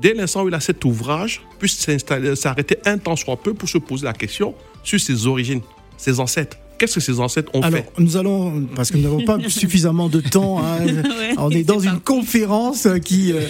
dès 0.00 0.14
l'instant 0.14 0.42
où 0.44 0.48
il 0.48 0.54
a 0.54 0.60
cet 0.60 0.84
ouvrage, 0.84 1.42
puisse 1.58 1.76
s'installer- 1.78 2.36
s'arrêter 2.36 2.78
un 2.84 2.98
temps 2.98 3.16
soit 3.16 3.36
peu 3.36 3.54
pour 3.54 3.68
se 3.68 3.78
poser 3.78 4.04
la 4.04 4.12
question 4.12 4.54
sur 4.82 5.00
ses 5.00 5.26
origines, 5.26 5.60
ses 5.96 6.20
ancêtres. 6.20 6.56
Qu'est-ce 6.76 6.96
que 6.96 7.00
ses 7.00 7.20
ancêtres 7.20 7.52
ont 7.54 7.60
Alors, 7.62 7.78
fait? 7.78 7.88
nous 7.98 8.16
allons, 8.16 8.66
parce 8.74 8.90
que 8.90 8.96
nous 8.96 9.04
n'avons 9.04 9.24
pas 9.24 9.38
suffisamment 9.48 10.08
de 10.08 10.20
temps, 10.20 10.58
hein, 10.58 10.84
Ouais, 10.84 11.34
on 11.38 11.48
est 11.50 11.62
dans 11.62 11.78
une 11.78 11.92
pas- 11.92 12.00
conférence 12.04 12.88
qui, 13.04 13.32
euh, 13.32 13.40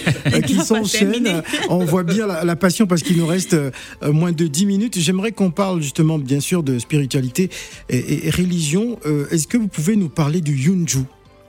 qui 0.45 0.57
s'enchaîne. 0.57 1.41
On 1.69 1.83
voit 1.85 2.03
bien 2.03 2.27
la, 2.27 2.43
la 2.45 2.55
passion 2.55 2.85
parce 2.85 3.01
qu'il 3.01 3.17
nous 3.17 3.25
reste 3.25 3.55
euh, 3.55 3.71
moins 4.03 4.31
de 4.31 4.45
10 4.45 4.67
minutes. 4.67 4.99
J'aimerais 4.99 5.31
qu'on 5.31 5.49
parle 5.49 5.81
justement, 5.81 6.19
bien 6.19 6.39
sûr, 6.39 6.61
de 6.61 6.77
spiritualité 6.77 7.49
et, 7.89 7.97
et- 7.97 8.27
et 8.27 8.29
religion. 8.29 8.99
Euh, 9.07 9.25
Est-ce 9.31 9.47
que 9.47 9.57
vous 9.57 9.67
pouvez 9.69 9.95
nous 9.95 10.09
parler 10.09 10.39
du 10.39 10.53
Yunju? 10.55 10.99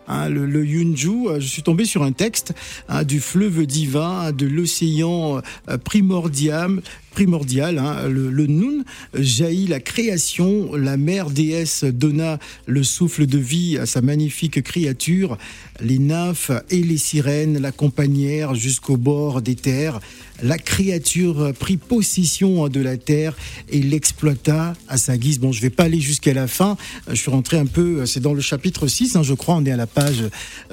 Hein, 0.09 0.29
le, 0.29 0.47
le 0.47 0.65
Yunju, 0.65 1.29
euh, 1.29 1.41
je 1.41 1.47
suis 1.47 1.63
tombé 1.63 1.85
sur 1.85 2.03
un 2.03 2.13
texte 2.13 2.55
hein, 2.89 3.03
du 3.03 3.21
fleuve 3.21 3.67
divin, 3.67 4.33
de 4.33 4.47
l'océan 4.47 5.41
euh, 5.69 5.79
primordial, 5.79 6.81
primordial 7.17 7.79
hein, 7.79 8.09
le, 8.09 8.31
le 8.31 8.47
Nun 8.47 8.85
jaillit 9.14 9.69
la 9.69 9.81
création, 9.81 10.75
la 10.75 10.99
mère 10.99 11.31
déesse 11.31 11.83
donna 11.85 12.39
le 12.67 12.85
souffle 12.85 13.25
de 13.25 13.39
vie 13.39 13.79
à 13.79 13.87
sa 13.87 14.03
magnifique 14.03 14.62
créature, 14.62 15.39
les 15.81 15.99
nymphes 15.99 16.51
et 16.69 16.83
les 16.83 16.99
sirènes 16.99 17.59
l'accompagnèrent 17.59 18.55
jusqu'au 18.55 18.99
bord 18.99 19.41
des 19.41 19.55
terres, 19.55 20.01
la 20.43 20.59
créature 20.59 21.55
prit 21.59 21.79
possession 21.79 22.69
de 22.69 22.81
la 22.81 22.99
terre 22.99 23.35
et 23.71 23.81
l'exploita 23.81 24.75
à 24.87 24.99
sa 24.99 25.17
guise. 25.17 25.39
Bon, 25.39 25.53
je 25.53 25.62
vais 25.62 25.71
pas 25.71 25.85
aller 25.85 26.01
jusqu'à 26.01 26.35
la 26.35 26.47
fin, 26.47 26.77
je 27.09 27.14
suis 27.14 27.31
rentré 27.31 27.57
un 27.57 27.64
peu, 27.64 28.05
c'est 28.05 28.21
dans 28.21 28.35
le 28.35 28.43
chapitre 28.43 28.87
6, 28.87 29.17
hein, 29.17 29.23
je 29.23 29.33
crois, 29.33 29.55
on 29.55 29.64
est 29.64 29.71
à 29.71 29.77
la 29.79 29.87
page 29.87 30.23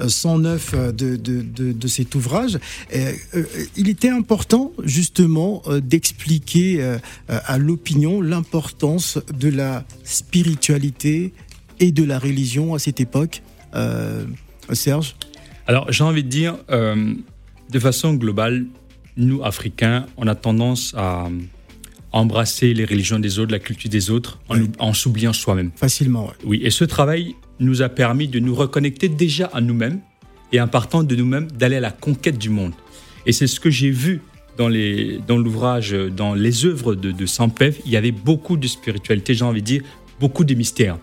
euh, 0.00 0.08
109 0.10 0.92
de, 0.92 1.16
de, 1.16 1.40
de, 1.40 1.72
de 1.72 1.88
cet 1.88 2.14
ouvrage. 2.14 2.58
Euh, 2.94 3.12
euh, 3.34 3.44
il 3.76 3.88
était 3.88 4.10
important 4.10 4.72
justement 4.84 5.62
euh, 5.66 5.80
d'expliquer 5.80 6.33
euh, 6.80 6.98
euh, 7.30 7.40
à 7.46 7.58
l'opinion 7.58 8.20
l'importance 8.20 9.18
de 9.38 9.48
la 9.48 9.84
spiritualité 10.04 11.32
et 11.80 11.92
de 11.92 12.04
la 12.04 12.18
religion 12.18 12.74
à 12.74 12.78
cette 12.78 13.00
époque. 13.00 13.42
Euh, 13.74 14.24
Serge 14.72 15.16
Alors, 15.66 15.90
j'ai 15.92 16.04
envie 16.04 16.22
de 16.24 16.28
dire, 16.28 16.56
euh, 16.70 17.14
de 17.70 17.78
façon 17.78 18.14
globale, 18.14 18.66
nous, 19.16 19.42
Africains, 19.44 20.06
on 20.16 20.26
a 20.26 20.34
tendance 20.34 20.94
à 20.96 21.28
embrasser 22.12 22.74
les 22.74 22.84
religions 22.84 23.18
des 23.18 23.38
autres, 23.38 23.52
la 23.52 23.58
culture 23.58 23.90
des 23.90 24.10
autres, 24.10 24.38
en, 24.48 24.58
Oui. 24.58 24.70
en 24.78 24.92
s'oubliant 24.92 25.32
soi-même. 25.32 25.70
Facilement, 25.76 26.26
ouais. 26.26 26.32
Oui, 26.44 26.60
et 26.62 26.70
ce 26.70 26.84
travail 26.84 27.34
nous 27.60 27.82
a 27.82 27.88
permis 27.88 28.28
de 28.28 28.38
nous 28.38 28.54
reconnecter 28.54 29.08
déjà 29.08 29.46
à 29.52 29.60
nous-mêmes 29.60 30.00
et 30.52 30.60
en 30.60 30.68
partant 30.68 31.02
de 31.02 31.16
nous-mêmes, 31.16 31.50
d'aller 31.50 31.76
à 31.76 31.80
la 31.80 31.90
conquête 31.90 32.38
du 32.38 32.50
monde. 32.50 32.72
Et 33.26 33.32
c'est 33.32 33.46
ce 33.48 33.58
que 33.58 33.70
j'ai 33.70 33.90
vu 33.90 34.20
dans 34.56 34.68
l'ouvrage, 35.36 35.92
dans 35.92 36.34
les 36.34 36.64
œuvres 36.64 36.94
de, 36.94 37.12
de. 37.12 37.26
Il 37.86 37.92
y 37.92 37.96
avait 37.96 38.12
beaucoup 38.12 38.56
de 38.56 38.66
spiritualité, 38.66 39.34
j'ai 39.34 39.44
envie 39.44 39.62
de 39.62 39.66
dire, 39.66 39.82
beaucoup 40.20 40.44
de 40.44 40.54
mystères. 40.54 40.98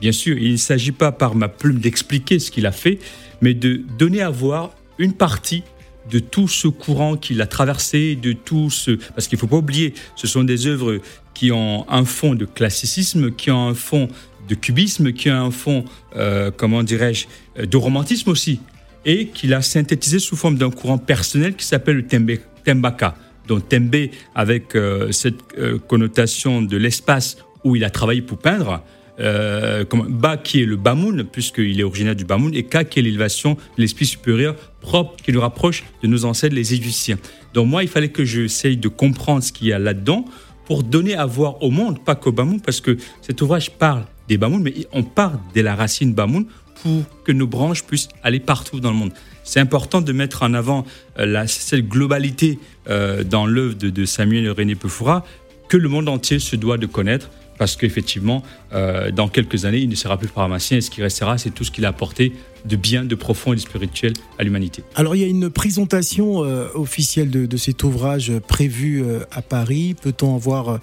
Bien 0.00 0.12
sûr, 0.12 0.36
il 0.36 0.52
ne 0.52 0.56
s'agit 0.56 0.92
pas 0.92 1.12
par 1.12 1.34
ma 1.34 1.48
plume 1.48 1.78
d'expliquer 1.78 2.38
ce 2.38 2.50
qu'il 2.50 2.66
a 2.66 2.72
fait, 2.72 2.98
mais 3.40 3.54
de 3.54 3.82
donner 3.98 4.20
à 4.20 4.30
voir 4.30 4.72
une 4.98 5.12
partie 5.12 5.62
de 6.10 6.18
tout 6.18 6.48
ce 6.48 6.68
courant 6.68 7.16
qu'il 7.16 7.40
a 7.40 7.46
traversé, 7.46 8.16
de 8.16 8.32
tout 8.32 8.70
ce... 8.70 8.92
Parce 9.14 9.28
qu'il 9.28 9.36
ne 9.36 9.40
faut 9.40 9.46
pas 9.46 9.56
oublier, 9.56 9.94
ce 10.14 10.26
sont 10.26 10.44
des 10.44 10.66
œuvres 10.66 11.00
qui 11.34 11.50
ont 11.52 11.84
un 11.90 12.04
fond 12.04 12.34
de 12.34 12.44
classicisme, 12.44 13.32
qui 13.32 13.50
ont 13.50 13.68
un 13.68 13.74
fond 13.74 14.08
de 14.48 14.54
cubisme, 14.54 15.12
qui 15.12 15.30
ont 15.30 15.46
un 15.46 15.50
fond, 15.50 15.84
euh, 16.14 16.50
comment 16.56 16.82
dirais-je, 16.82 17.26
euh, 17.58 17.66
de 17.66 17.76
romantisme 17.76 18.30
aussi, 18.30 18.60
et 19.04 19.28
qu'il 19.28 19.52
a 19.52 19.62
synthétisé 19.62 20.18
sous 20.18 20.36
forme 20.36 20.56
d'un 20.56 20.70
courant 20.70 20.98
personnel 20.98 21.56
qui 21.56 21.64
s'appelle 21.64 21.96
le 21.96 22.06
tembe, 22.06 22.30
Tembaka. 22.66 23.14
Donc 23.46 23.68
Tembe 23.68 23.94
avec 24.34 24.74
euh, 24.74 25.12
cette 25.12 25.38
euh, 25.56 25.78
connotation 25.78 26.62
de 26.62 26.76
l'espace 26.76 27.38
où 27.64 27.76
il 27.76 27.84
a 27.84 27.90
travaillé 27.90 28.20
pour 28.20 28.38
peindre, 28.38 28.82
euh, 29.18 29.84
comme 29.84 30.08
Ba 30.08 30.36
qui 30.36 30.62
est 30.62 30.66
le 30.66 30.76
Bamoun, 30.76 31.24
puisqu'il 31.24 31.78
est 31.80 31.84
originaire 31.84 32.16
du 32.16 32.24
Bamoun, 32.24 32.54
et 32.54 32.64
Ka 32.64 32.84
qui 32.84 32.98
est 32.98 33.02
l'élévation 33.02 33.54
de 33.54 33.82
l'esprit 33.82 34.04
supérieur 34.04 34.56
propre 34.80 35.16
qui 35.22 35.32
nous 35.32 35.40
rapproche 35.40 35.84
de 36.02 36.08
nos 36.08 36.24
ancêtres 36.24 36.54
les 36.54 36.74
Égyptiens. 36.74 37.18
Donc 37.54 37.68
moi, 37.68 37.82
il 37.82 37.88
fallait 37.88 38.10
que 38.10 38.24
j'essaye 38.24 38.76
de 38.76 38.88
comprendre 38.88 39.42
ce 39.42 39.52
qu'il 39.52 39.68
y 39.68 39.72
a 39.72 39.78
là-dedans 39.78 40.24
pour 40.66 40.82
donner 40.82 41.14
à 41.14 41.24
voir 41.24 41.62
au 41.62 41.70
monde, 41.70 42.04
pas 42.04 42.16
qu'au 42.16 42.32
Bamoun, 42.32 42.60
parce 42.60 42.80
que 42.80 42.96
cet 43.22 43.40
ouvrage 43.40 43.70
parle 43.70 44.04
des 44.28 44.36
Bamouns, 44.36 44.60
mais 44.60 44.74
on 44.92 45.04
part 45.04 45.40
de 45.54 45.60
la 45.60 45.76
racine 45.76 46.12
Bamoun 46.12 46.46
pour 46.82 47.02
que 47.24 47.32
nos 47.32 47.46
branches 47.46 47.84
puissent 47.84 48.08
aller 48.22 48.40
partout 48.40 48.80
dans 48.80 48.90
le 48.90 48.96
monde. 48.96 49.12
C'est 49.46 49.60
important 49.60 50.02
de 50.02 50.12
mettre 50.12 50.42
en 50.42 50.52
avant 50.52 50.84
euh, 51.18 51.24
la, 51.24 51.46
cette 51.46 51.88
globalité 51.88 52.58
euh, 52.90 53.22
dans 53.24 53.46
l'œuvre 53.46 53.74
de, 53.74 53.90
de 53.90 54.04
Samuel 54.04 54.50
René 54.50 54.74
Pefoura 54.74 55.24
que 55.68 55.76
le 55.76 55.88
monde 55.88 56.08
entier 56.08 56.38
se 56.40 56.56
doit 56.56 56.78
de 56.78 56.86
connaître 56.86 57.30
parce 57.58 57.76
qu'effectivement, 57.76 58.42
euh, 58.74 59.10
dans 59.10 59.28
quelques 59.28 59.64
années, 59.64 59.78
il 59.78 59.88
ne 59.88 59.94
sera 59.94 60.18
plus 60.18 60.28
pharmacien 60.28 60.76
et 60.76 60.80
ce 60.82 60.90
qui 60.90 61.00
restera, 61.00 61.38
c'est 61.38 61.50
tout 61.50 61.64
ce 61.64 61.70
qu'il 61.70 61.86
a 61.86 61.88
apporté 61.88 62.32
de 62.66 62.76
bien, 62.76 63.04
de 63.04 63.14
profond 63.14 63.52
et 63.52 63.56
de 63.56 63.60
spirituel 63.60 64.12
à 64.38 64.44
l'humanité. 64.44 64.82
Alors 64.94 65.14
il 65.16 65.22
y 65.22 65.24
a 65.24 65.28
une 65.28 65.48
présentation 65.48 66.44
euh, 66.44 66.68
officielle 66.74 67.30
de, 67.30 67.46
de 67.46 67.56
cet 67.56 67.82
ouvrage 67.84 68.32
prévue 68.46 69.02
euh, 69.02 69.20
à 69.30 69.42
Paris. 69.42 69.94
Peut-on 70.00 70.34
avoir 70.34 70.80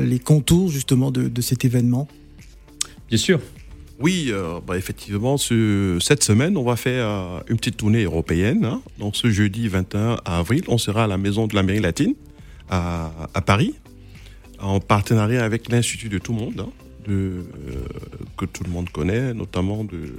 les 0.00 0.18
contours 0.20 0.70
justement 0.70 1.10
de, 1.10 1.28
de 1.28 1.40
cet 1.42 1.64
événement? 1.64 2.08
Bien 3.08 3.18
sûr. 3.18 3.40
Oui, 4.00 4.28
euh, 4.30 4.58
bah, 4.66 4.76
effectivement, 4.76 5.36
ce- 5.36 5.98
cette 6.00 6.24
semaine, 6.24 6.56
on 6.56 6.64
va 6.64 6.76
faire 6.76 7.06
euh, 7.08 7.40
une 7.48 7.56
petite 7.56 7.76
tournée 7.76 8.02
européenne. 8.04 8.64
hein. 8.64 8.82
Donc 8.98 9.16
ce 9.16 9.30
jeudi 9.30 9.68
21 9.68 10.18
avril, 10.24 10.62
on 10.68 10.78
sera 10.78 11.04
à 11.04 11.06
la 11.06 11.18
Maison 11.18 11.46
de 11.46 11.54
l'Amérique 11.54 11.82
latine 11.82 12.14
à, 12.68 13.12
à 13.34 13.40
Paris, 13.42 13.74
en 14.58 14.80
partenariat 14.80 15.44
avec 15.44 15.70
l'Institut 15.70 16.08
de 16.08 16.18
tout 16.18 16.32
le 16.32 16.38
monde, 16.40 16.60
hein, 16.60 16.70
de, 17.06 17.12
euh, 17.12 17.42
que 18.36 18.44
tout 18.46 18.64
le 18.64 18.70
monde 18.70 18.88
connaît, 18.90 19.34
notamment 19.34 19.84
de 19.84 20.14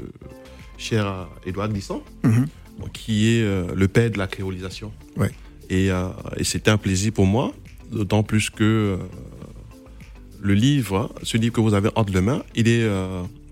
cher 0.77 1.27
Édouard 1.45 1.69
Glissant, 1.69 2.03
Mhm. 2.23 2.47
qui 2.93 3.29
est 3.37 3.45
le 3.75 3.87
père 3.87 4.11
de 4.11 4.17
la 4.17 4.27
créolisation. 4.27 4.91
Ouais. 5.17 5.31
Et, 5.69 5.87
et 6.37 6.43
c'était 6.43 6.71
un 6.71 6.77
plaisir 6.77 7.11
pour 7.13 7.25
moi, 7.25 7.53
d'autant 7.91 8.23
plus 8.23 8.49
que 8.49 8.97
le 10.41 10.53
livre, 10.53 10.97
hein, 10.97 11.09
ce 11.23 11.37
livre 11.37 11.53
que 11.53 11.61
vous 11.61 11.73
avez 11.73 11.89
entre 11.95 12.13
les 12.13 12.21
mains, 12.21 12.43
il 12.55 12.67
est 12.67 12.85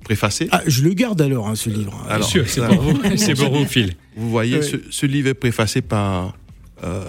préfacé. 0.04 0.48
Ah, 0.52 0.62
je 0.68 0.84
le 0.84 0.94
garde 0.94 1.22
alors, 1.22 1.48
hein, 1.48 1.56
ce 1.56 1.70
livre. 1.70 1.92
Bien 2.06 2.16
Alors, 2.16 2.28
sûr, 2.28 2.48
c'est 2.48 2.66
pour 2.66 2.82
vous, 2.82 3.00
c'est 3.18 3.36
pour 3.36 3.54
vous, 3.56 3.66
Phil. 3.66 3.94
Vous 4.16 4.30
voyez, 4.30 4.58
Ouais. 4.58 4.62
ce, 4.62 4.78
ce 4.90 5.06
livre 5.06 5.30
est 5.30 5.34
préfacé 5.34 5.82
par 5.82 6.36
euh, 6.84 7.04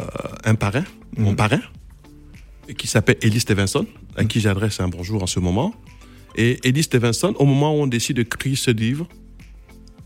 un 0.45 0.55
parrain, 0.55 0.84
mon 1.16 1.30
Mhm. 1.30 1.36
parrain, 1.36 1.61
qui 2.76 2.86
s'appelle 2.86 3.16
Ellie 3.22 3.40
Stevenson, 3.40 3.86
à 4.16 4.24
qui 4.24 4.40
j'adresse 4.40 4.80
un 4.80 4.88
bonjour 4.88 5.22
en 5.22 5.26
ce 5.26 5.40
moment. 5.40 5.74
Et 6.36 6.59
Ellie 6.66 6.82
Stevenson, 6.82 7.34
au 7.38 7.45
moment 7.45 7.74
où 7.76 7.82
on 7.82 7.86
décide 7.86 8.16
de 8.18 8.22
créer 8.22 8.55
ce 8.55 8.70
livre, 8.70 9.07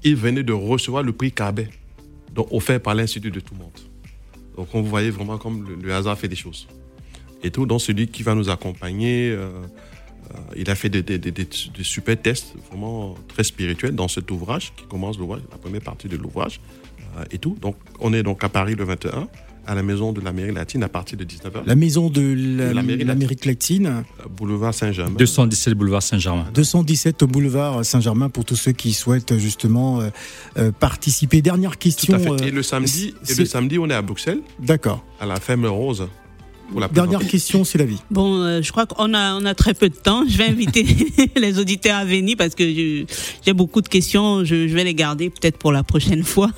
il 0.05 0.17
venait 0.17 0.43
de 0.43 0.53
recevoir 0.53 1.03
le 1.03 1.13
prix 1.13 1.33
Cabet, 1.33 1.69
donc 2.35 2.49
offert 2.53 2.81
par 2.81 2.95
l'Institut 2.95 3.31
de 3.31 3.41
tout 3.41 3.55
le 3.55 3.61
monde. 3.61 3.79
Donc 4.57 4.69
on 4.75 4.83
voyait 4.83 5.11
vraiment 5.11 5.37
comme 5.39 5.69
le, 5.69 5.75
le 5.75 5.95
hasard 5.95 6.19
fait 6.19 6.29
des 6.29 6.37
choses. 6.37 6.67
Et 7.43 7.51
tout, 7.51 7.67
donc 7.67 7.81
celui 7.81 8.07
qui 8.09 8.23
va 8.23 8.35
nous 8.35 8.49
accompagner, 8.49 9.31
euh, 9.31 9.37
euh, 9.37 9.67
il 10.57 10.69
a 10.71 10.75
fait 10.75 10.89
des, 10.89 11.03
des- 11.03 11.19
des- 11.19 11.31
des- 11.31 11.45
des 11.77 11.85
super 11.85 12.21
tests 12.21 12.55
vraiment 12.71 13.15
très 13.29 13.45
spirituels 13.45 13.95
dans 13.95 14.09
cet 14.09 14.31
ouvrage 14.31 14.73
qui 14.77 14.85
commence 14.87 15.19
l'ouvrage, 15.19 15.43
la 15.51 15.59
première 15.59 15.83
partie 15.83 16.09
de 16.09 16.17
l'ouvrage 16.17 16.61
euh, 17.19 17.25
et 17.31 17.39
tout. 17.39 17.57
Donc 17.61 17.77
on 18.01 18.13
est 18.13 18.23
donc 18.23 18.43
à 18.45 18.49
Paris 18.49 18.75
le 18.75 18.85
21 18.85 19.29
à 19.69 19.75
la 19.75 19.83
maison 19.83 20.13
de 20.13 20.21
l'Amérique 20.21 20.55
latine 20.55 20.85
à 20.85 20.89
partir 20.89 21.19
de 21.19 21.25
19h, 21.25 21.63
La 21.67 21.75
maison 21.75 22.09
de 22.09 22.21
la- 22.21 22.69
De 22.71 23.05
l'Amérique 23.05 23.45
latine, 23.47 23.87
euh, 23.87 24.29
boulevard 24.31 24.73
Saint-Germain. 24.73 25.17
217 25.19 25.75
boulevard 25.75 26.05
Saint-Germain. 26.05 26.47
217 26.55 27.25
au 27.25 27.27
boulevard 27.27 27.85
Saint-Germain 27.85 28.29
pour 28.29 28.45
tous 28.45 28.55
ceux 28.55 28.71
qui 28.71 28.93
souhaitent 28.93 29.37
justement 29.39 30.01
euh, 30.03 30.11
euh, 30.59 30.71
participer. 30.71 31.43
Dernière 31.43 31.73
Tout 31.73 31.79
question. 31.79 32.15
à 32.15 32.19
fait. 32.21 32.31
euh, 32.31 32.37
Et 32.47 32.53
le 32.53 32.63
samedi, 32.63 33.13
et 33.29 33.35
le 33.35 33.45
samedi, 33.45 33.77
on 33.81 33.91
est 33.91 33.95
à 33.95 34.03
Bruxelles, 34.03 34.41
D'accord. 34.61 35.05
à 35.19 35.27
la 35.27 35.41
Ferme 35.41 35.67
Rose. 35.67 36.07
Pour 36.71 36.81
la 36.81 36.89
Dernière 36.89 37.19
présenter. 37.19 37.31
question, 37.31 37.65
c'est 37.65 37.79
la 37.79 37.85
vie. 37.85 37.99
Bon, 38.11 38.43
euh, 38.43 38.63
je 38.63 38.71
crois 38.71 38.87
qu'on 38.87 39.15
a, 39.15 39.35
on 39.35 39.45
a 39.45 39.55
très 39.55 39.75
peu 39.75 39.89
de 39.89 39.95
temps. 39.95 40.25
Je 40.29 40.37
vais 40.37 40.45
inviter 40.47 40.85
les 41.37 41.59
auditeurs 41.59 41.97
à 41.97 42.05
venir 42.05 42.37
parce 42.37 42.55
que 42.55 42.65
j'ai 42.65 43.53
beaucoup 43.53 43.81
de 43.83 43.89
questions. 43.89 44.45
Je, 44.45 44.69
je 44.69 44.75
vais 44.75 44.85
les 44.85 44.95
garder 44.95 45.31
peut-être 45.31 45.59
pour 45.59 45.73
la 45.73 45.83
prochaine 45.83 46.23
fois. 46.35 46.51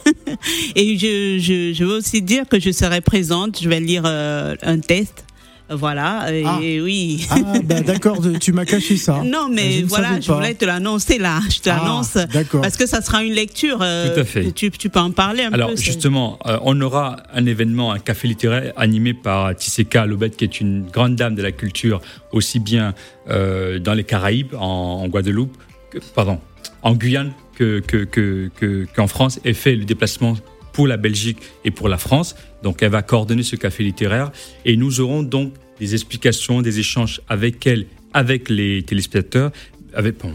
Et 0.75 0.99
je, 0.99 1.39
je, 1.39 1.73
je 1.73 1.85
veux 1.85 1.97
aussi 1.99 2.23
dire 2.23 2.49
que 2.49 2.59
je 2.61 2.71
serai 2.71 3.01
présente. 3.01 3.61
Je 3.61 3.69
vais 3.69 3.81
lire 3.81 4.03
euh, 4.07 4.57
un 4.63 4.79
test. 4.79 5.25
Voilà. 5.71 6.33
Et 6.33 6.45
Ah. 6.47 6.59
oui. 6.83 7.27
Ah, 7.31 7.37
bah 7.65 7.81
d'accord, 7.81 8.19
tu 8.41 8.53
m'as 8.53 8.65
caché 8.65 8.97
ça. 8.97 9.23
Non, 9.25 9.49
mais 9.53 9.83
voilà, 9.83 10.21
je 10.21 10.33
voulais 10.33 10.55
te 10.55 10.65
l'annoncer 10.65 11.19
là. 11.19 11.41
Je 11.51 11.61
te 11.61 11.69
Ah, 11.71 11.77
l'annonce. 11.83 12.15
d'accord. 12.33 12.63
Parce 12.63 12.77
que 12.77 12.87
ça 12.87 13.01
sera 13.03 13.23
une 13.23 13.33
lecture. 13.35 13.79
euh, 13.83 14.15
Tout 14.15 14.21
à 14.21 14.25
fait. 14.25 14.53
Tu, 14.53 14.71
tu 14.71 14.89
peux 14.89 15.01
en 15.01 15.11
parler 15.11 15.43
un 15.45 15.53
Alors 15.53 15.71
peu. 15.71 15.77
c'est- 15.77 15.85
justement, 15.85 16.39
euh, 16.47 16.59
on 16.63 16.81
aura 16.81 17.17
un 17.35 17.45
événement, 17.47 17.93
un 17.93 17.99
café 17.99 18.29
littéraire 18.29 18.73
animé 18.77 19.13
par 19.15 19.55
Tisseka 19.55 20.07
Lobet, 20.07 20.31
qui 20.31 20.45
est 20.45 20.61
une 20.61 20.87
grande 20.87 21.17
dame 21.17 21.35
de 21.35 21.43
la 21.43 21.53
culture, 21.53 22.01
aussi 22.33 22.61
bien 22.61 22.95
euh, 23.31 23.79
dans 23.79 23.95
les 23.95 24.05
Caraïbes, 24.05 24.55
en, 24.55 25.03
en 25.05 25.09
Guadeloupe, 25.09 25.57
que- 25.91 25.99
pardon, 26.15 26.39
en 26.83 26.95
Guyane 26.95 27.33
que 27.57 27.81
que- 27.81 28.05
que- 28.05 28.51
que- 28.57 28.87
qu'en 28.97 29.07
France, 29.07 29.39
et 29.45 29.53
fait 29.53 29.75
le 29.77 29.85
déplacement 29.85 30.35
pour 30.73 30.87
la 30.87 30.97
Belgique 30.97 31.39
et 31.65 31.71
pour 31.71 31.89
la 31.89 31.99
France. 31.99 32.37
Donc 32.63 32.83
elle 32.83 32.91
va 32.91 33.03
coordonner 33.03 33.43
ce 33.43 33.57
café 33.57 33.85
littéraire 33.85 34.33
et 34.65 34.77
nous 34.77 35.01
aurons 35.01 35.23
donc 35.23 35.53
des 35.79 35.95
explications, 35.95 36.63
des 36.63 36.79
échanges 36.79 37.21
avec 37.29 37.67
elle, 37.67 37.87
avec 38.13 38.49
les 38.49 38.83
téléspectateurs, 38.83 39.53
avec 39.95 40.19
bon, 40.19 40.33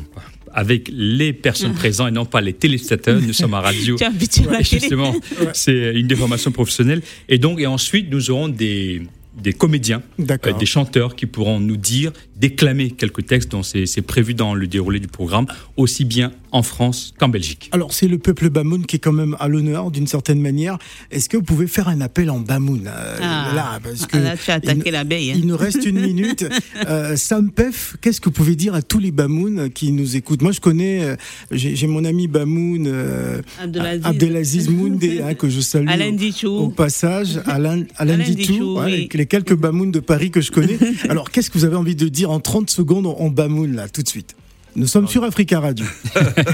avec 0.53 0.89
les 0.91 1.33
personnes 1.33 1.73
présentes 1.73 2.09
et 2.09 2.11
non 2.11 2.25
pas 2.25 2.41
les 2.41 2.53
téléspectateurs. 2.53 3.19
Nous 3.19 3.33
sommes 3.33 3.53
à 3.55 3.61
radio. 3.69 3.97
Tu 3.97 4.03
es 4.03 4.07
habitué 4.07 4.47
à 4.47 4.51
la 4.51 4.57
Ouais, 4.57 4.63
justement, 4.63 5.13
c'est 5.53 5.93
une 5.95 6.07
déformation 6.07 6.51
professionnelle. 6.51 7.01
Et 7.27 7.37
donc, 7.37 7.59
et 7.59 7.67
ensuite, 7.67 8.11
nous 8.11 8.29
aurons 8.29 8.49
des, 8.49 9.01
des 9.35 9.53
comédiens, 9.53 10.01
euh, 10.19 10.53
des 10.53 10.65
chanteurs 10.65 11.15
qui 11.15 11.25
pourront 11.25 11.59
nous 11.59 11.77
dire, 11.77 12.11
déclamer 12.43 12.91
quelques 12.91 13.25
textes 13.25 13.49
dont 13.51 13.63
c'est 13.63 14.01
prévu 14.01 14.33
dans 14.33 14.53
le 14.53 14.67
déroulé 14.67 14.99
du 14.99 15.07
programme, 15.07 15.45
aussi 15.77 16.03
bien 16.03 16.33
en 16.51 16.61
France 16.61 17.13
qu'en 17.17 17.29
Belgique. 17.29 17.69
Alors, 17.71 17.93
c'est 17.93 18.09
le 18.09 18.17
peuple 18.17 18.49
Bamoun 18.49 18.85
qui 18.85 18.97
est 18.97 18.99
quand 18.99 19.13
même 19.13 19.37
à 19.39 19.47
l'honneur 19.47 19.91
d'une 19.91 20.07
certaine 20.07 20.41
manière. 20.41 20.77
Est-ce 21.09 21.29
que 21.29 21.37
vous 21.37 21.43
pouvez 21.43 21.67
faire 21.67 21.87
un 21.87 22.01
appel 22.01 22.29
en 22.29 22.39
Bamoun 22.39 22.83
euh, 22.85 23.17
Ah. 23.21 23.51
Là, 23.55 23.79
parce 23.81 24.05
que 24.05 24.17
Ah, 24.17 24.19
là, 24.19 24.35
tu 24.37 24.51
as 24.51 24.55
attaqué 24.55 24.81
il, 24.87 24.91
l'abeille. 24.91 25.31
hein. 25.31 25.35
il 25.37 25.47
nous 25.47 25.55
reste 25.55 25.85
une 25.85 26.01
minute. 26.01 26.45
Euh, 26.87 27.15
Sam 27.15 27.51
Pef, 27.51 27.95
qu'est-ce 28.01 28.19
que 28.19 28.25
vous 28.25 28.31
pouvez 28.33 28.55
dire 28.55 28.73
à 28.73 28.81
tous 28.81 28.99
les 28.99 29.11
Bamoun 29.11 29.69
qui 29.69 29.91
nous 29.91 30.17
écoutent? 30.17 30.41
Moi, 30.41 30.51
je 30.51 30.59
connais, 30.59 31.03
euh, 31.03 31.15
j'ai 31.51 31.87
mon 31.87 32.03
ami 32.03 32.27
Bamoun, 32.27 32.87
euh, 32.87 33.41
Abdelaziz. 33.61 34.05
Abdelaziz 34.05 34.69
Moundé, 34.69 35.21
hein, 35.21 35.33
que 35.33 35.49
je 35.49 35.61
salue 35.61 35.87
Alain 35.87 36.09
au, 36.09 36.15
Dichou. 36.15 36.47
au 36.49 36.69
passage, 36.69 37.39
Alain, 37.45 37.83
Alain, 37.95 38.15
Alain 38.15 38.23
Dichou, 38.23 38.79
ouais, 38.79 38.85
oui. 38.85 38.93
avec 38.93 39.13
les 39.13 39.25
quelques 39.27 39.55
Bamoun 39.55 39.91
de 39.91 39.99
Paris 39.99 40.29
que 40.31 40.41
je 40.41 40.51
connais. 40.51 40.77
Alors, 41.09 41.31
qu'est-ce 41.31 41.49
que 41.49 41.57
vous 41.57 41.65
avez 41.65 41.75
envie 41.77 41.95
de 41.95 42.07
dire 42.09 42.31
en 42.33 42.39
30 42.39 42.69
secondes 42.69 43.05
en, 43.05 43.17
en 43.19 43.29
Bamoun, 43.29 43.75
là, 43.75 43.87
tout 43.87 44.01
de 44.01 44.07
suite 44.07 44.35
Nous 44.75 44.87
sommes 44.87 45.07
sur 45.07 45.23
Africa 45.23 45.59
Radio. 45.59 45.85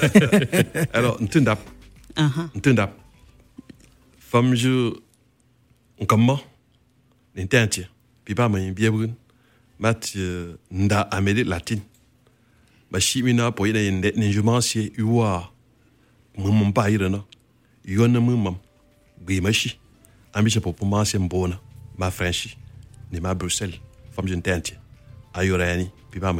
Alors, 0.93 1.21
ntundap, 1.21 1.59
ah. 2.15 2.29
ntundap. 2.55 2.93
Femme 4.17 4.55
je, 4.55 4.93
on 5.97 6.05
comment? 6.05 6.39
N'intentier. 7.35 7.87
Puis 8.25 8.35
pas 8.35 8.49
moi, 8.49 8.59
bien 8.71 8.91
brun. 8.91 9.09
Mat, 9.79 10.15
nda 10.69 11.01
amédée 11.01 11.45
latine. 11.45 11.81
Ma 12.91 12.99
chimina 12.99 13.51
pour 13.51 13.67
y 13.67 13.69
aller 13.69 13.91
ne 13.91 14.31
je 14.31 14.41
m'en 14.41 14.59
sais 14.61 14.91
uwa. 14.97 15.51
Mon 16.37 16.71
pas 16.71 16.89
y 16.89 16.97
rena. 16.97 17.23
Yon 17.85 18.09
mon 18.19 18.37
mam. 18.37 18.55
Gui 19.25 19.41
ma 19.41 19.51
chi. 19.51 19.79
Ami 20.33 20.49
je 20.49 20.59
pour 20.59 20.75
mbona. 20.75 21.59
Ma 21.97 22.11
franchi. 22.11 22.57
Ne 23.11 23.19
ma 23.19 23.33
Bruxelles. 23.33 23.79
Femme 24.11 24.27
je. 24.27 24.35
Ayorani. 25.33 25.89
Puis 26.11 26.19
pas 26.19 26.33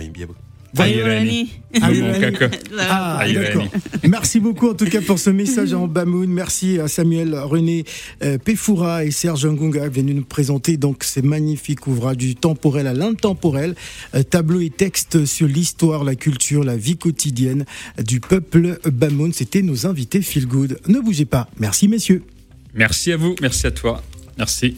caca. 2.20 2.50
Ah, 2.78 3.26
d'accord. 3.34 3.68
Merci 4.08 4.40
beaucoup 4.40 4.70
en 4.70 4.74
tout 4.74 4.86
cas 4.86 5.02
pour 5.02 5.20
ce 5.20 5.30
message 5.30 5.74
en 5.74 5.88
Bamoun. 5.88 6.30
Merci 6.30 6.80
à 6.80 6.88
Samuel 6.88 7.36
René 7.36 7.86
euh, 8.24 8.38
Pefoura 8.38 9.04
et 9.04 9.12
Serge 9.12 9.48
Ngunga 9.48 9.90
venus 9.90 10.16
nous 10.16 10.26
présenter 10.26 10.78
donc 10.78 11.04
ces 11.04 11.22
magnifiques 11.22 11.88
ouvrages 11.88 12.18
du 12.18 12.36
temporel 12.36 12.88
à 12.88 12.94
l'intemporel, 12.94 13.76
euh, 14.16 14.24
tableaux 14.24 14.62
et 14.62 14.70
textes 14.70 15.26
sur 15.26 15.48
l'histoire, 15.48 16.04
la 16.04 16.16
culture, 16.16 16.64
la 16.64 16.78
vie 16.78 16.98
quotidienne 16.98 17.66
du 18.04 18.20
peuple 18.20 18.80
Bamoun. 18.86 19.34
C'était 19.34 19.62
nos 19.62 19.88
invités 19.88 20.22
Feel 20.22 20.48
Good. 20.48 20.80
Ne 20.88 21.00
bougez 21.00 21.26
pas. 21.26 21.48
Merci 21.60 21.88
messieurs. 21.88 22.24
Merci 22.74 23.12
à 23.12 23.18
vous, 23.18 23.36
merci 23.42 23.66
à 23.66 23.72
toi. 23.72 24.04
Merci. 24.38 24.78